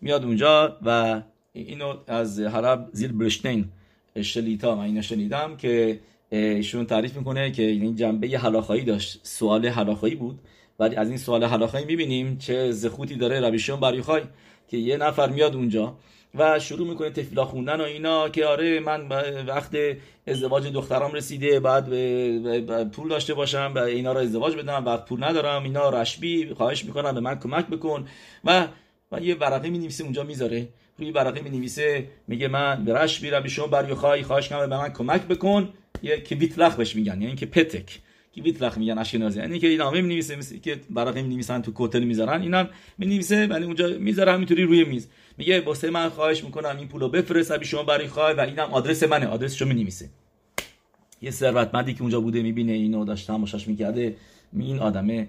میاد 0.00 0.24
اونجا 0.24 0.78
و 0.82 1.22
اینو 1.52 1.94
از 2.06 2.40
حرب 2.40 2.88
زیل 2.92 3.12
برشتین 3.12 3.64
شلیتا 4.22 4.74
من 4.74 4.84
اینو 4.84 5.02
شنیدم 5.02 5.56
که 5.56 6.00
ایشون 6.30 6.86
تعریف 6.86 7.16
می‌کنه 7.16 7.50
که 7.50 7.62
این 7.62 7.96
جنبه 7.96 8.28
حلاخایی 8.28 8.84
داشت 8.84 9.20
سوال 9.22 9.66
حلاخایی 9.66 10.14
بود. 10.14 10.38
ولی 10.78 10.96
از 10.96 11.08
این 11.08 11.18
سوال 11.18 11.44
حلاخایی 11.44 11.84
می‌بینیم 11.84 12.38
چه 12.38 12.72
زخوتی 12.72 13.14
داره 13.14 13.40
ربیشون 13.40 13.80
بریخای 13.80 14.22
که 14.68 14.76
یه 14.76 14.96
نفر 14.96 15.28
میاد 15.28 15.54
اونجا. 15.54 15.96
و 16.34 16.58
شروع 16.58 16.88
می‌کنه 16.88 17.10
تفیلا 17.10 17.44
خوندن 17.44 17.80
و 17.80 17.84
اینا 17.84 18.28
که 18.28 18.46
آره 18.46 18.80
من 18.80 19.08
وقت 19.46 19.76
ازدواج 20.26 20.66
دخترام 20.66 21.12
رسیده 21.12 21.60
بعد 21.60 21.84
پول 22.90 23.08
داشته 23.08 23.34
باشم 23.34 23.72
و 23.76 23.78
اینا 23.78 24.12
را 24.12 24.20
ازدواج 24.20 24.56
بدم 24.56 24.84
وقت 24.84 25.04
پول 25.04 25.24
ندارم 25.24 25.64
اینا 25.64 25.90
رشبی 25.90 26.54
خواهش 26.54 26.84
می‌کنم 26.84 27.14
به 27.14 27.20
من 27.20 27.38
کمک 27.38 27.66
بکن. 27.66 28.08
و 28.44 28.68
و 29.12 29.20
یه 29.20 29.34
ورقه 29.34 29.70
می 29.70 29.78
نویسه 29.78 30.04
اونجا 30.04 30.22
می‌ذاره. 30.22 30.68
روی 30.98 31.10
ورقه 31.10 31.40
می 31.40 31.50
نویسه 31.50 32.08
میگه 32.28 32.48
من 32.48 32.84
به 32.84 32.94
رشبی 32.94 33.30
را 33.30 33.40
به 33.40 33.48
شما 33.48 33.94
خواهش 33.94 34.48
کنم 34.48 34.70
به 34.70 34.76
من 34.76 34.92
کمک 34.92 35.22
بکن. 35.22 35.68
یه 36.02 36.20
که 36.20 36.34
بیتلخ 36.34 36.74
بهش 36.76 36.96
میگن 36.96 37.22
یعنی 37.22 37.36
که 37.36 37.46
پتک. 37.46 37.98
که 38.32 38.42
بیتلخ 38.42 38.78
میگن 38.78 38.98
اشکنازی. 38.98 39.38
یعنی 39.38 39.58
که 39.58 39.68
این 39.68 39.78
نامه 39.78 40.00
می 40.00 40.08
نویسه 40.08 40.58
که 40.58 40.80
ورقه 40.94 41.22
می 41.22 41.28
نویسن 41.34 41.62
تو 41.62 41.72
کوتل 41.72 42.04
می‌ذارن 42.04 42.42
اینم 42.42 42.68
می 42.98 43.06
نویسه 43.06 43.46
ولی 43.46 43.64
اونجا 43.64 43.88
می‌ذاره 43.98 44.32
همینطوری 44.32 44.62
روی 44.62 44.84
میز. 44.84 45.08
میگه 45.38 45.60
واسه 45.60 45.90
من 45.90 46.08
خواهش 46.08 46.44
می‌کنم 46.44 46.76
این 46.78 46.88
پولو 46.88 47.08
بفرست 47.08 47.50
ابی 47.50 47.64
شما 47.64 47.82
برای 47.82 48.08
خواه 48.08 48.32
و 48.32 48.40
اینم 48.40 48.68
آدرس 48.70 49.02
منه. 49.02 49.26
آدرسشو 49.26 49.66
می‌نویسه. 49.66 50.08
یه 51.22 51.30
ثروتمندی 51.30 51.94
که 51.94 52.02
اونجا 52.02 52.20
بوده 52.20 52.42
می‌بینه 52.42 52.72
اینو 52.72 53.04
داشت 53.04 53.26
تماشاش 53.26 53.68
می‌کرده 53.68 54.16
این 54.58 54.78
آدمه 54.78 55.28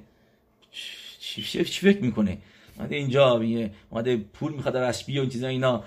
چی, 1.20 1.42
چی 1.44 1.64
فکر 1.64 2.02
می‌کنه؟ 2.02 2.38
اومده 2.78 2.96
اینجا 2.96 3.38
میگه 3.38 3.72
اومده 3.90 4.18
پول 4.18 4.54
می‌خواد 4.54 4.76
از 4.76 5.04
و 5.08 5.12
این 5.12 5.30
چیزا 5.30 5.48
اینا. 5.48 5.84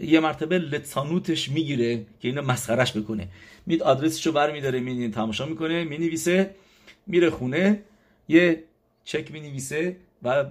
یه 0.00 0.20
مرتبه 0.20 0.58
لتسانوتش 0.58 1.48
می‌گیره 1.48 1.96
که 1.96 2.28
اینو 2.28 2.42
مسخرش 2.42 2.96
بکنه. 2.96 3.28
مید 3.66 3.82
آدرسشو 3.82 4.32
برمیداره 4.32 4.80
می 4.80 5.10
تماشا 5.10 5.46
می‌کنه 5.46 5.84
می‌نویسه 5.84 6.54
میره 7.06 7.30
خونه 7.30 7.82
یه 8.28 8.64
چک 9.04 9.32
می‌نویسه 9.32 9.96
و 10.22 10.44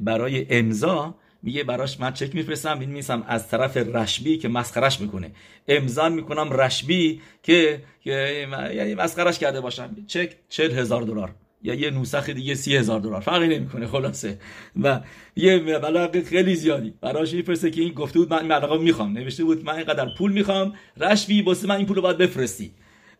برای 0.00 0.46
امضا 0.50 1.14
میگه 1.42 1.64
براش 1.64 2.00
من 2.00 2.12
چک 2.12 2.34
میفرستم 2.34 2.80
این 2.80 2.90
میسم 2.90 3.24
از 3.28 3.48
طرف 3.48 3.76
رشبی 3.76 4.38
که 4.38 4.48
مسخرش 4.48 5.00
می‌کنه. 5.00 5.30
امضا 5.68 6.08
می‌کنم 6.08 6.52
رشبی 6.52 7.20
که 7.42 7.82
یعنی 8.04 8.94
مسخرش 8.94 9.38
کرده 9.38 9.60
باشم. 9.60 9.96
چک 10.06 10.36
چل 10.48 10.70
هزار 10.70 11.02
دلار. 11.02 11.34
یا 11.62 11.74
یه 11.74 11.90
نوسخ 11.90 12.30
دیگه 12.30 12.54
سی 12.54 12.76
هزار 12.76 13.00
دلار. 13.00 13.20
فرقی 13.20 13.48
نمی‌کنه 13.48 13.86
خلاصه. 13.86 14.38
و 14.82 15.00
یه 15.36 15.58
مبلغ 15.58 16.22
خیلی 16.22 16.54
زیادی. 16.54 16.94
براش 17.00 17.34
میفرسته 17.34 17.70
که 17.70 17.80
این 17.82 17.92
گفته 17.92 18.18
بود 18.18 18.30
من 18.30 18.44
مبلغ 18.44 18.80
می‌خوام. 18.80 19.12
نوشته 19.12 19.44
بود 19.44 19.64
من 19.64 19.74
اینقدر 19.74 20.08
پول 20.18 20.32
می‌خوام 20.32 20.72
رشوی 20.96 21.42
واسه 21.42 21.68
من 21.68 21.76
این 21.76 21.86
پول 21.86 21.96
رو 21.96 22.02
باید 22.02 22.18
بفرستی. 22.18 22.70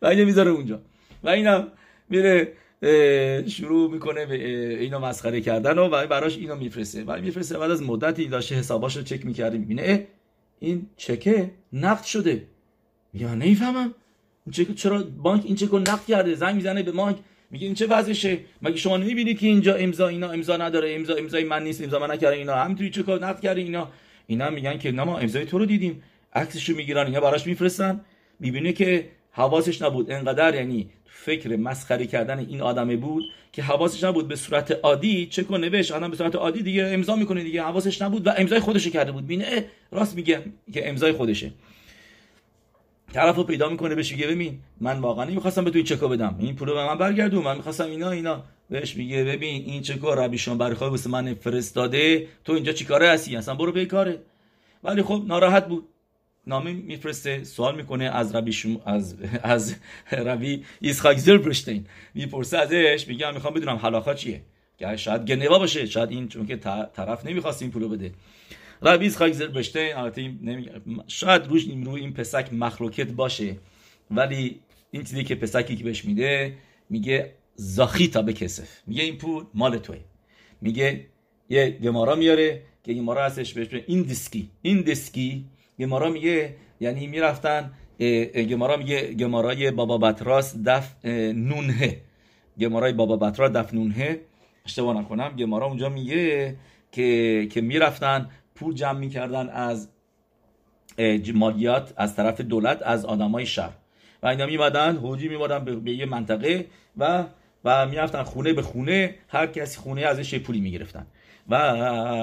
و 0.03 0.07
اینو 0.07 0.25
می‌ذاره 0.25 0.51
اونجا. 0.51 0.81
و 1.25 1.29
اینم 1.29 1.69
میره 2.09 2.53
شروع 3.47 3.91
می‌کنه 3.91 4.27
به 4.27 4.35
اینو 4.81 4.99
مسخره 4.99 5.41
کردن 5.41 5.79
و 5.79 5.89
براش 5.89 6.37
اینو 6.37 6.57
میفرسته. 6.57 7.05
و 7.05 7.21
میفرسته 7.21 7.59
بعد 7.59 7.71
از 7.71 7.83
مدتی 7.83 8.29
داشته 8.29 8.55
حساباشو 8.55 9.03
چک 9.03 9.27
می‌کرده. 9.27 9.59
می‌بینه 9.59 10.07
این 10.59 10.87
چکه 10.97 11.51
نقد 11.73 12.05
شده. 12.05 12.47
یا 13.15 13.35
نمی‌فهمم. 13.35 13.95
چرا 14.77 15.03
بانک 15.03 15.43
این 15.47 15.55
چک 15.57 15.69
رو 15.69 15.79
نقد 15.79 16.07
کرده؟ 16.09 16.35
زنگ 16.35 16.55
می‌زنه 16.55 16.83
به 16.83 16.93
بانک. 16.93 17.17
میگه 17.51 17.67
این 17.67 17.75
چه 17.75 17.87
وضعشه؟ 17.87 18.39
مگه 18.63 18.77
شما 18.77 18.97
نمی‌بینی 18.97 19.35
که 19.35 19.47
اینجا 19.47 19.75
امضا 19.75 20.09
اینا 20.09 20.31
امضا 20.31 20.57
نداره 20.57 20.95
امضا 20.95 21.15
امضای 21.15 21.45
من 21.45 21.65
نیست 21.65 21.83
امضا 21.83 21.99
من 21.99 22.11
نکرده 22.11 22.37
اینا؟ 22.37 22.57
همینطوری 22.57 22.91
چه 22.91 23.03
کار 23.03 23.27
نقد 23.27 23.41
کرده 23.41 23.61
اینا؟ 23.61 23.89
اینا 24.27 24.51
میگن 24.51 24.79
که 24.79 24.93
نه 24.93 25.05
ما 25.05 25.19
امضای 25.19 25.45
تو 25.45 25.59
رو 25.59 25.67
دیدیم. 25.67 26.03
عکسشو 26.35 26.75
می‌گیرن 26.77 27.07
اینا 27.07 27.21
براش 27.21 27.47
میفرستن. 27.47 28.01
می‌بینه 28.41 28.73
که 28.73 29.09
حواسش 29.31 29.83
نبود. 29.83 30.11
انقدر 30.11 30.55
یعنی 30.55 30.91
فکر 31.05 31.57
مسخره 31.57 32.07
کردن 32.07 32.39
این 32.39 32.61
آدمه 32.61 32.97
بود 32.97 33.25
که 33.53 33.63
حواسش 33.63 34.05
نبود. 34.05 34.29
به 34.29 34.37
صورت 34.37 34.71
عادی 34.83 35.27
چه 35.27 35.43
کنه؟ 35.43 35.69
نوشت 35.69 35.93
آدم 35.93 36.11
به 36.11 36.17
صورت 36.17 36.37
عادی 36.37 36.63
دیگه 36.63 36.85
امضا 36.85 37.17
می‌کنه 37.17 37.43
دیگه. 37.43 37.63
حواسش 37.63 38.03
نبود 38.03 38.27
و 38.27 38.31
امضای 38.37 38.61
خودش 38.61 38.89
کرده 38.89 39.13
بود. 39.13 39.27
بینه 39.27 39.65
راست 39.93 40.17
میگه 40.17 40.43
که 40.73 40.89
امضای 40.89 41.13
خودشه. 41.13 41.51
طرف 43.13 43.37
رو 43.37 43.45
پیدا 43.45 43.69
می‌کنه 43.69 43.95
بهش 43.95 44.13
میگه 44.13 44.27
ببین 44.27 44.59
من 44.81 44.99
واقعا 44.99 45.25
نمی‌خواستم 45.25 45.65
به 45.65 45.71
تو 45.71 45.77
این 45.77 45.87
چکو 45.87 46.09
بدم. 46.09 46.37
این 46.39 46.57
پولو 46.57 46.75
به 46.75 46.87
من 46.87 46.99
برگردون 46.99 47.45
من 47.45 47.57
می‌خواستم 47.57 47.85
اینا 47.85 48.11
اینا. 48.11 48.43
بهش 48.71 48.97
میگه 48.97 49.25
ببین 49.25 49.65
این 49.65 49.83
چکو 49.83 50.11
ربیشون 50.11 50.59
برای 50.59 50.75
واسه 50.75 51.11
من 51.11 51.35
فرستاده. 51.35 52.27
تو 52.45 52.53
اینجا 52.53 52.73
چیکاره 52.73 53.09
هستی؟ 53.09 53.37
اصلا 53.37 53.55
برو 53.55 53.73
به 53.73 53.87
کاره. 53.87 54.19
ولی 54.85 55.03
خب 55.03 55.23
ناراحت 55.27 55.69
بود. 55.69 55.89
نامه 56.47 56.73
میفرسته 56.73 57.45
سوال 57.45 57.77
می‌کنه 57.77 58.05
از 58.05 58.35
ربی 58.35 58.53
شم... 58.53 58.81
از 58.85 59.17
از 59.43 59.75
ربی 60.13 60.65
ایسخاک 60.81 61.17
زربرشتین 61.17 61.87
می‌پرسه 62.15 62.59
ازش 62.59 63.05
میگه 63.09 63.31
می‌خوام 63.31 63.55
بدونم 63.55 63.77
حلاخا 63.77 64.15
چیه. 64.15 64.41
که 64.79 64.97
شاید 64.97 65.27
گنوا 65.27 65.59
باشه 65.59 65.87
شاید 65.87 66.11
این 66.11 66.29
چون 66.29 66.47
که 66.47 66.57
طرف 66.95 67.27
نمی‌خواست 67.27 67.63
این 67.63 67.71
پولو 67.71 67.89
بده. 67.89 68.13
ربی 68.83 69.05
ایسخاک 69.05 69.33
زربرشتین 69.33 69.95
البته 69.95 70.23
نمی... 70.23 70.67
شاید 71.07 71.47
روش 71.47 71.65
رو 71.85 71.93
این 71.93 72.13
پسک 72.13 72.53
مخلوکت 72.53 73.13
باشه 73.13 73.57
ولی 74.11 74.61
این 74.91 75.03
چیزی 75.05 75.25
که 75.25 75.35
پسکی 75.35 75.77
که 75.77 75.85
بهش 75.85 76.05
میده 76.05 76.55
میگه 76.91 77.35
زاخی 77.55 78.09
تا 78.09 78.23
به 78.23 78.33
کسف. 78.33 78.69
میگه 78.87 79.03
این 79.03 79.17
پول 79.17 79.45
مال 79.55 79.79
توی 79.79 79.99
میگه 80.61 81.07
یه 81.49 81.71
گمارا 81.71 82.15
میاره 82.15 82.63
که 82.83 82.93
این 82.93 83.05
مارا 83.05 83.25
هستش 83.25 83.55
بهش 83.55 83.83
این 83.87 84.03
دیسکی. 84.03 84.51
این 84.63 84.81
دیسکی 84.81 85.45
گمارا 85.79 86.11
میگه 86.11 86.57
یعنی 86.81 87.07
می‌رفتن 87.07 87.71
گمارا 88.51 88.77
میگه 88.77 89.15
گمارای 89.15 89.71
بابا 89.71 89.99
بطراس 89.99 90.57
دف 90.57 91.05
نونه 91.05 91.97
گمارای 92.61 92.93
بابا 92.93 93.17
بطراس 93.17 93.53
دف 93.53 93.75
نونه 93.75 94.21
اشتباه 94.65 95.01
نکنم. 95.01 95.37
گمارا 95.37 95.67
اونجا 95.67 95.89
میگه 95.89 96.57
که 96.93 97.49
که 97.51 97.61
می‌رفتن 97.61 98.31
پول 98.59 98.75
جمع 98.75 98.99
می‌کردن 98.99 99.49
از 99.49 99.89
مالیات 101.35 101.93
از 101.97 102.17
طرف 102.17 102.41
دولت 102.41 102.83
از 102.83 103.05
آدمای 103.05 103.47
شهر. 103.47 103.75
و 104.23 104.27
اینا 104.27 104.47
میمدن 104.47 104.97
حوجی 104.97 105.29
میمدن 105.29 105.65
به 105.65 105.93
یه 105.93 106.07
منطقه 106.07 106.67
و 106.97 107.25
و 107.65 107.87
می‌رفتن 107.87 108.23
خونه 108.23 108.53
به 108.53 108.63
خونه 108.63 109.15
هر 109.29 109.47
کسی 109.47 109.81
خونه 109.81 110.03
ازش 110.03 110.35
پولی 110.35 110.61
می‌گرفتن. 110.61 111.07
و 111.49 111.55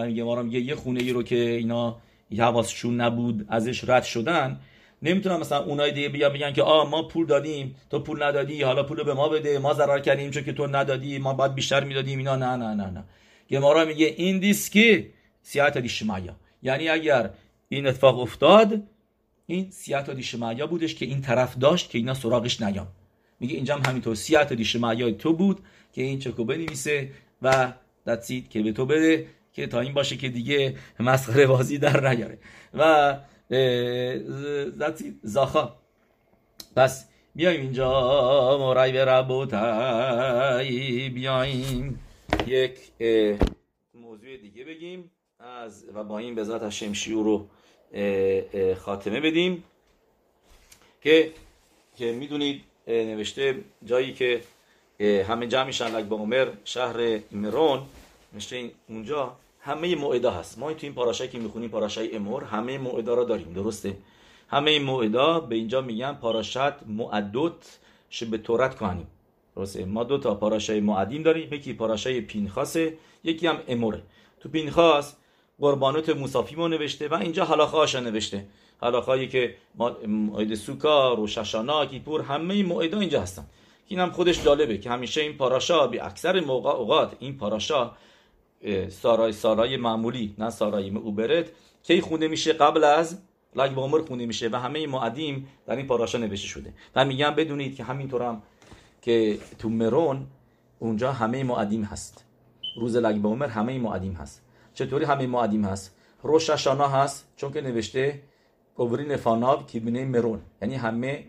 یه 0.09 0.23
میگه 0.23 0.59
یه 0.59 0.75
خونه 0.75 1.03
ای 1.03 1.11
رو 1.11 1.23
که 1.23 1.35
اینا 1.35 1.97
حواسشون 2.37 3.01
نبود 3.01 3.45
ازش 3.49 3.89
رد 3.89 4.03
شدن 4.03 4.59
نمی‌تونن 5.01 5.35
مثلا 5.35 5.63
اونای 5.63 5.91
دیگه 5.91 6.09
بیان 6.09 6.33
بگن 6.33 6.53
که 6.53 6.63
آ 6.63 6.85
ما 6.85 7.03
پول 7.03 7.25
دادیم 7.25 7.75
تو 7.89 7.99
پول 7.99 8.23
ندادی 8.23 8.61
حالا 8.61 8.83
پول 8.83 9.03
به 9.03 9.13
ما 9.13 9.29
بده 9.29 9.59
ما 9.59 9.73
ضرر 9.73 9.99
کردیم 9.99 10.31
چون 10.31 10.43
که 10.43 10.53
تو 10.53 10.67
ندادی 10.67 11.17
ما 11.17 11.33
باید 11.33 11.55
بیشتر 11.55 11.83
می‌دادیم 11.83 12.17
اینا 12.19 12.35
نه 12.35 12.55
نه 12.55 12.73
نه 12.73 12.89
نه. 12.89 13.03
گمارا 13.49 13.85
میگه 13.85 14.05
این 14.17 14.39
دیسکی 14.39 15.07
سیاحت 15.45 15.77
دی 15.77 15.89
شمایا 15.89 16.36
یعنی 16.62 16.89
اگر 16.89 17.29
این 17.69 17.88
اتفاق 17.88 18.19
افتاد 18.19 18.84
این 19.45 19.71
سیاحت 19.71 20.10
دی 20.10 20.23
شمایا 20.23 20.67
بودش 20.67 20.95
که 20.95 21.05
این 21.05 21.21
طرف 21.21 21.58
داشت 21.58 21.89
که 21.89 21.97
اینا 21.97 22.13
سراغش 22.13 22.62
نیام. 22.62 22.88
میگه 23.39 23.55
اینجا 23.55 23.75
هم 23.75 23.81
همینطور 23.89 24.15
سیاحت 24.15 24.53
دی 24.53 24.65
شمایا 24.65 25.12
تو 25.12 25.34
بود 25.34 25.60
که 25.93 26.01
این 26.01 26.19
چکو 26.19 26.43
بنویسه 26.43 27.10
و 27.41 27.73
دتسید 28.08 28.49
که 28.49 28.62
به 28.62 28.71
تو 28.71 28.86
بده 28.86 29.27
که 29.53 29.67
تا 29.67 29.79
این 29.79 29.93
باشه 29.93 30.17
که 30.17 30.29
دیگه 30.29 30.75
مسخره 30.99 31.47
بازی 31.47 31.77
در 31.77 32.10
نیاره. 32.10 32.38
و 32.73 33.17
زاخا. 35.23 35.75
پس 36.75 37.10
بیایم 37.36 37.62
اینجا 37.62 38.58
مرای 38.60 38.91
به 38.91 39.05
بیایم. 41.10 41.99
یک 42.47 42.77
موضوع 43.93 44.38
دیگه 44.38 44.63
بگیم. 44.63 45.12
از 45.45 45.86
و 45.95 46.03
با 46.03 46.17
این 46.17 46.36
به 46.36 46.43
ذات 46.43 46.69
شمشیو 46.69 47.23
رو 47.23 47.47
خاتمه 48.75 49.19
بدیم 49.19 49.63
که 51.01 51.31
که 51.97 52.12
می‌دونید 52.12 52.63
نوشته 52.88 53.63
جایی 53.86 54.13
که 54.13 54.41
همه 54.99 55.47
جمع 55.47 55.63
میشن 55.63 56.03
با 56.03 56.17
عمر 56.17 56.47
شهر 56.63 57.19
مرون 57.31 57.81
نوشته 58.34 58.71
اونجا 58.89 59.36
همه 59.60 59.95
موعدا 59.95 60.31
هست. 60.31 60.60
ما 60.60 60.73
تو 60.73 60.79
این 60.81 60.93
پاراشایی 60.93 61.29
که 61.29 61.39
می‌خونیم 61.39 61.69
پاراشای 61.69 62.15
امور 62.15 62.43
همه 62.43 62.77
موعدا 62.77 63.13
را 63.13 63.23
داریم. 63.23 63.53
درسته؟ 63.53 63.97
همه 64.49 64.79
موعدا 64.79 65.39
به 65.39 65.55
اینجا 65.55 65.81
میگن 65.81 66.13
پاراشت 66.13 66.88
معدوت 66.88 67.79
به 68.31 68.38
تورت 68.38 68.75
کهانیم 68.75 69.08
درسته؟ 69.55 69.86
ما 69.86 70.03
دو 70.03 70.17
تا 70.17 70.36
پاراشای 70.36 70.79
معدیم 70.79 71.23
داریم. 71.23 71.53
یکی 71.53 71.73
پاراشای 71.73 72.21
پینخاسه 72.21 72.97
یکی 73.23 73.47
هم 73.47 73.60
اموره. 73.67 74.01
تو 74.39 74.49
پینخاس 74.49 75.15
قربانوت 75.59 76.09
موسافی 76.09 76.55
ما 76.55 76.67
نوشته 76.67 77.07
و 77.07 77.13
اینجا 77.13 77.45
حلاخه 77.45 77.99
نوشته. 77.99 78.45
حلاخایی 78.81 79.27
که 79.27 79.55
موعد 80.07 80.55
سوکا 80.55 81.13
روششانا 81.13 81.85
کیپور 81.85 82.21
همه 82.21 82.53
این 82.53 82.65
موعدا 82.65 82.99
اینجا 82.99 83.21
هستن. 83.21 83.45
این 83.87 83.99
هم 83.99 84.11
خودش 84.11 84.43
جالبه 84.43 84.77
که 84.77 84.89
همیشه 84.89 85.21
این 85.21 85.37
پاراشا 85.37 85.87
بی 85.87 85.99
اکثر 85.99 86.39
موقع 86.39 86.69
اوقات 86.69 87.15
این 87.19 87.37
پاراشا 87.37 87.91
سارای 88.89 89.31
سارای 89.31 89.77
معمولی 89.77 90.35
نه 90.37 90.49
سارای 90.49 90.89
اوبرت 90.89 91.45
کی 91.83 92.01
خونده 92.01 92.27
میشه 92.27 92.53
قبل 92.53 92.83
از 92.83 93.17
لاگ 93.55 93.71
بامر 93.71 94.01
خونده 94.01 94.25
میشه 94.25 94.49
و 94.49 94.55
همه 94.55 94.87
معدیم 94.87 95.47
در 95.67 95.75
این 95.75 95.87
پاراشا 95.87 96.17
نوشته 96.17 96.47
شده. 96.47 96.73
و 96.95 97.05
میگم 97.05 97.31
بدونید 97.31 97.75
که 97.75 97.83
همینطور 97.83 98.21
هم 98.21 98.41
که 99.01 99.37
تو 99.59 99.69
مرون 99.69 100.27
اونجا 100.79 101.11
همه 101.11 101.43
معدیم 101.43 101.83
هست. 101.83 102.25
روز 102.77 102.95
لگ 102.95 103.15
بامر 103.21 103.47
همه 103.47 103.79
معدیم 103.79 104.13
هست. 104.13 104.44
چطوری 104.75 105.05
همه 105.05 105.27
معدیم 105.27 105.65
هست؟ 105.65 105.95
روششانا 106.23 106.88
هست 106.88 107.27
چون 107.35 107.51
که 107.51 107.61
نوشته 107.61 108.21
اوورین 108.75 109.15
فاناب 109.15 109.67
که 109.67 109.79
بینه 109.79 110.05
مرون. 110.05 110.41
یعنی 110.61 110.75
همه 110.75 111.23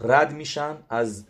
رد 0.00 0.32
میشن 0.32 0.76
از 0.88 1.24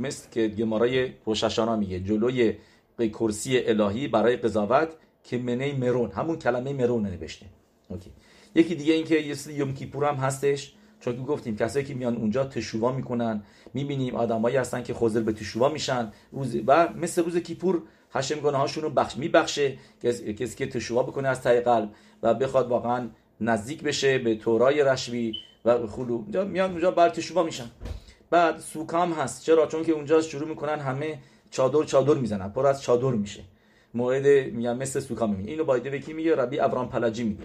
مثل 0.00 0.30
که 0.30 0.48
گمارای 0.48 1.12
روششانا 1.24 1.76
میگه. 1.76 2.00
جلوی 2.00 2.54
کرسی 2.98 3.58
الهی 3.58 4.08
برای 4.08 4.36
قضاوت 4.36 4.88
که 5.24 5.38
منه 5.38 5.74
مرون. 5.74 6.10
همون 6.10 6.38
کلمه 6.38 6.72
مرون 6.72 7.06
نوشته. 7.06 7.46
OK. 7.88 8.10
یکی 8.54 8.74
دیگه 8.74 8.94
اینکه 8.94 9.20
یه 9.20 9.36
יום 9.48 9.74
כיפור 9.74 10.04
هم 10.04 10.14
هستش. 10.14 10.74
چون 11.00 11.16
که 11.16 11.22
گفتیم 11.22 11.56
کسایی 11.56 11.84
که 11.84 11.94
میان 11.94 12.16
اونجا 12.16 12.44
תשובה 12.44 12.92
می‌کنن 12.92 13.42
می‌بینیم 13.74 14.14
آدمایی 14.14 14.56
هستن 14.56 14.82
که 14.82 14.94
חוזר 14.94 15.20
בתשובה 15.20 15.68
میشن. 15.68 16.12
روز 16.32 16.56
و 16.66 16.92
مثل 16.92 17.24
روز 17.24 17.36
כיפור 17.36 17.82
השם 18.12 18.40
گناهاشون 18.40 18.82
رو 18.82 18.90
بخش 18.90 19.16
میبخشه 19.16 19.78
کسی 20.02 20.54
که 20.54 20.66
תשובה 20.66 21.02
بکنه 21.02 21.28
از 21.28 21.42
ته 21.42 21.60
قلب 21.60 21.90
و 22.22 22.34
بخواد 22.34 22.68
واقعا 22.68 23.08
نزدیک 23.40 23.82
بشه 23.82 24.18
به 24.18 24.34
תורה 24.34 24.82
ی 24.82 24.89
רשב"י 24.89 25.32
و 25.64 25.86
خلو 25.86 26.12
اونجا 26.12 26.44
میان 26.44 26.70
اونجا 26.70 26.90
בעל 26.90 27.08
תשובה 27.08 27.42
میشن. 27.42 27.70
بعد 28.30 28.58
סוכה 28.58 29.03
م 29.03 29.12
هست. 29.12 29.44
چرا؟ 29.44 29.66
چون 29.66 29.84
که 29.84 29.92
اونجا 29.92 30.20
شروع 30.22 30.48
می‌کنن 30.48 30.78
همه 30.78 31.18
چادر 31.50 31.84
چادر 31.84 32.14
می‌زنن. 32.14 32.48
پر 32.48 32.66
از 32.66 32.82
چادر 32.82 33.10
میشه. 33.10 33.42
מועד 33.94 34.26
میگم 34.26 34.76
مثل 34.76 35.00
סוכה 35.00 35.26
میگه. 35.26 35.50
اینو 35.50 35.64
بایده 35.64 35.90
به 35.90 35.98
کی 35.98 36.12
میگه؟ 36.12 36.36
רבי 36.36 36.60
אברהם 36.60 36.88
פלאג'י 36.88 37.24
میگه. 37.24 37.44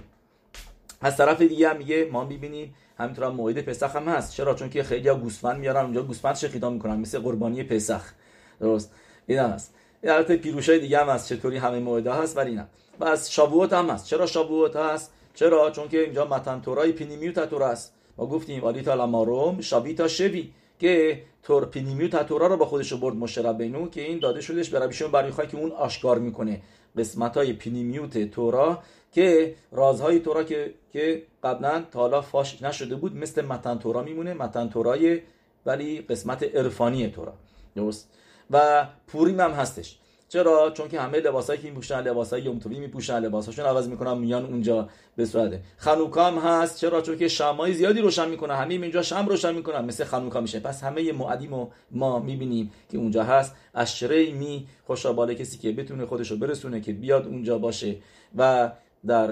از 1.01 1.17
طرف 1.17 1.41
دیگه 1.41 1.69
هم 1.69 1.77
میگه 1.77 2.09
ما 2.11 2.25
می‌بینیم 2.25 2.75
همینطور 2.99 3.25
هم 3.25 3.35
מועד 3.35 3.61
פסח 3.61 3.95
هم 3.95 4.03
هست. 4.03 4.33
چرا؟ 4.33 4.53
چون 4.53 4.69
که 4.69 4.83
خیلی 4.83 5.09
گوسفند 5.09 5.59
میارن 5.59 5.83
اونجا 5.83 6.03
گوسفند 6.03 6.35
שחיטה 6.35 6.69
می‌کنن؟ 6.69 6.95
مثل 6.99 7.19
قربانی 7.19 7.63
פסח. 7.63 8.13
درست. 8.59 8.93
این 9.27 9.39
هست. 9.39 9.73
البته 10.03 10.37
פירוש 10.37 10.73
ای 10.73 10.79
دیگه 10.79 10.99
هم 10.99 11.09
هست 11.09 11.33
چطوری 11.33 11.57
همه 11.57 11.79
מועד 11.79 12.07
ه 12.07 12.13
هست 12.13 12.37
ولی 12.37 12.55
نه. 12.55 12.67
و 12.99 13.05
از 13.05 13.31
שבועות 13.31 13.73
هم 13.73 13.89
هست. 13.89 14.05
چرا 14.05 14.25
שבועות 14.25 14.75
هست؟ 14.75 15.11
چرا؟ 15.33 15.71
چون 15.71 15.89
که 15.89 16.01
اینجا 16.01 16.25
מתן 16.25 16.61
תורה 16.61 16.91
ی 16.91 16.96
פנימיות 16.96 17.31
התורה 17.31 17.63
است. 17.63 17.93
ما 18.17 18.25
گفتیم 18.25 18.63
עלית 18.63 18.93
למרום 18.93 19.61
שבית 19.61 20.07
שבי 20.07 20.51
که 20.79 21.23
تور 21.43 21.65
پینیمیوت 21.65 22.27
تورا 22.27 22.47
رو 22.47 22.57
با 22.57 22.65
خودش 22.65 22.93
برد 22.93 23.15
مشرب 23.15 23.57
بینو 23.57 23.89
که 23.89 24.01
این 24.01 24.19
داده 24.19 24.41
شدش 24.41 24.69
به 24.69 24.79
ربیشون 24.79 25.11
بر 25.11 25.31
که 25.31 25.57
اون 25.57 25.71
آشکار 25.71 26.19
می‌کنه. 26.19 26.61
قسمت 26.97 27.37
های 27.37 27.53
پینیمیوت 27.53 28.31
تورا 28.31 28.83
که 29.11 29.55
رازهای 29.71 30.19
تورا 30.19 30.43
که 30.43 30.73
که 30.93 31.23
قبلا 31.43 31.83
تا 31.91 31.99
حالا 31.99 32.21
فاش 32.21 32.61
نشده 32.61 32.95
بود 32.95 33.15
مثل 33.15 33.45
متن 33.45 33.77
تورا 33.77 34.01
میمونه. 34.01 34.33
متن 34.33 34.69
تورای 34.69 35.21
ولی 35.65 36.01
قسمت 36.01 36.43
عرفانی 36.43 37.09
تورا. 37.09 37.33
درست؟ 37.75 38.09
و 38.51 38.87
پوریم 39.07 39.39
هم 39.39 39.51
هستش. 39.51 39.97
چرا؟ 40.29 40.71
چون 40.71 40.89
که 40.89 41.01
همه 41.01 41.19
لباسایی 41.19 41.61
که 41.61 41.69
میپوشن 41.69 42.01
لباسای 42.01 42.41
یوم 42.41 42.59
توی 42.59 42.79
میپوشن 42.79 43.19
لباساشون 43.19 43.65
عوض 43.65 43.87
می‌کنن 43.87 44.17
میان 44.17 44.45
اونجا 44.45 44.89
به 45.15 45.25
صورت 45.25 45.59
خنوکا 45.77 46.31
هست. 46.31 46.79
چرا؟ 46.79 47.01
چون 47.01 47.17
که 47.17 47.27
شمای 47.27 47.73
زیادی 47.73 48.01
روشن 48.01 48.29
می‌کنن. 48.29 48.55
همه 48.55 48.73
اینجا 48.73 49.01
شم 49.01 49.25
روشن 49.27 49.55
می‌کنن. 49.55 49.85
مثل 49.85 50.03
خنوکا 50.03 50.41
میشه. 50.41 50.59
پس 50.59 50.83
همه 50.83 51.11
معدیم 51.11 51.53
و 51.53 51.67
ما 51.91 52.19
می‌بینیم 52.19 52.71
که 52.91 52.97
اونجا 52.97 53.23
هست. 53.23 53.55
اشره 53.75 54.31
می 54.31 54.67
خوشا 54.87 55.13
کسی 55.33 55.57
که 55.57 55.71
بتونه 55.71 56.05
خودشو 56.05 56.37
برسونه 56.37 56.81
که 56.81 56.93
بیاد 56.93 57.27
اونجا 57.27 57.57
باشه 57.57 57.95
و 58.37 58.71
در 59.07 59.27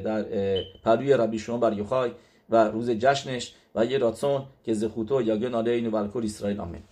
در 0.00 0.22
پلوی 0.84 1.12
ربی 1.12 1.38
شما 1.38 1.58
بر 1.58 1.72
یوخای 1.72 2.10
و 2.50 2.68
روز 2.68 2.90
جشنش 2.90 3.54
و 3.74 3.84
یه 3.84 3.98
راتسون 3.98 4.42
که 4.64 4.74
زخوتو 4.74 5.22
یا 5.22 5.36
و 5.90 5.96
اسرائیل. 6.24 6.60
آمین. 6.60 6.82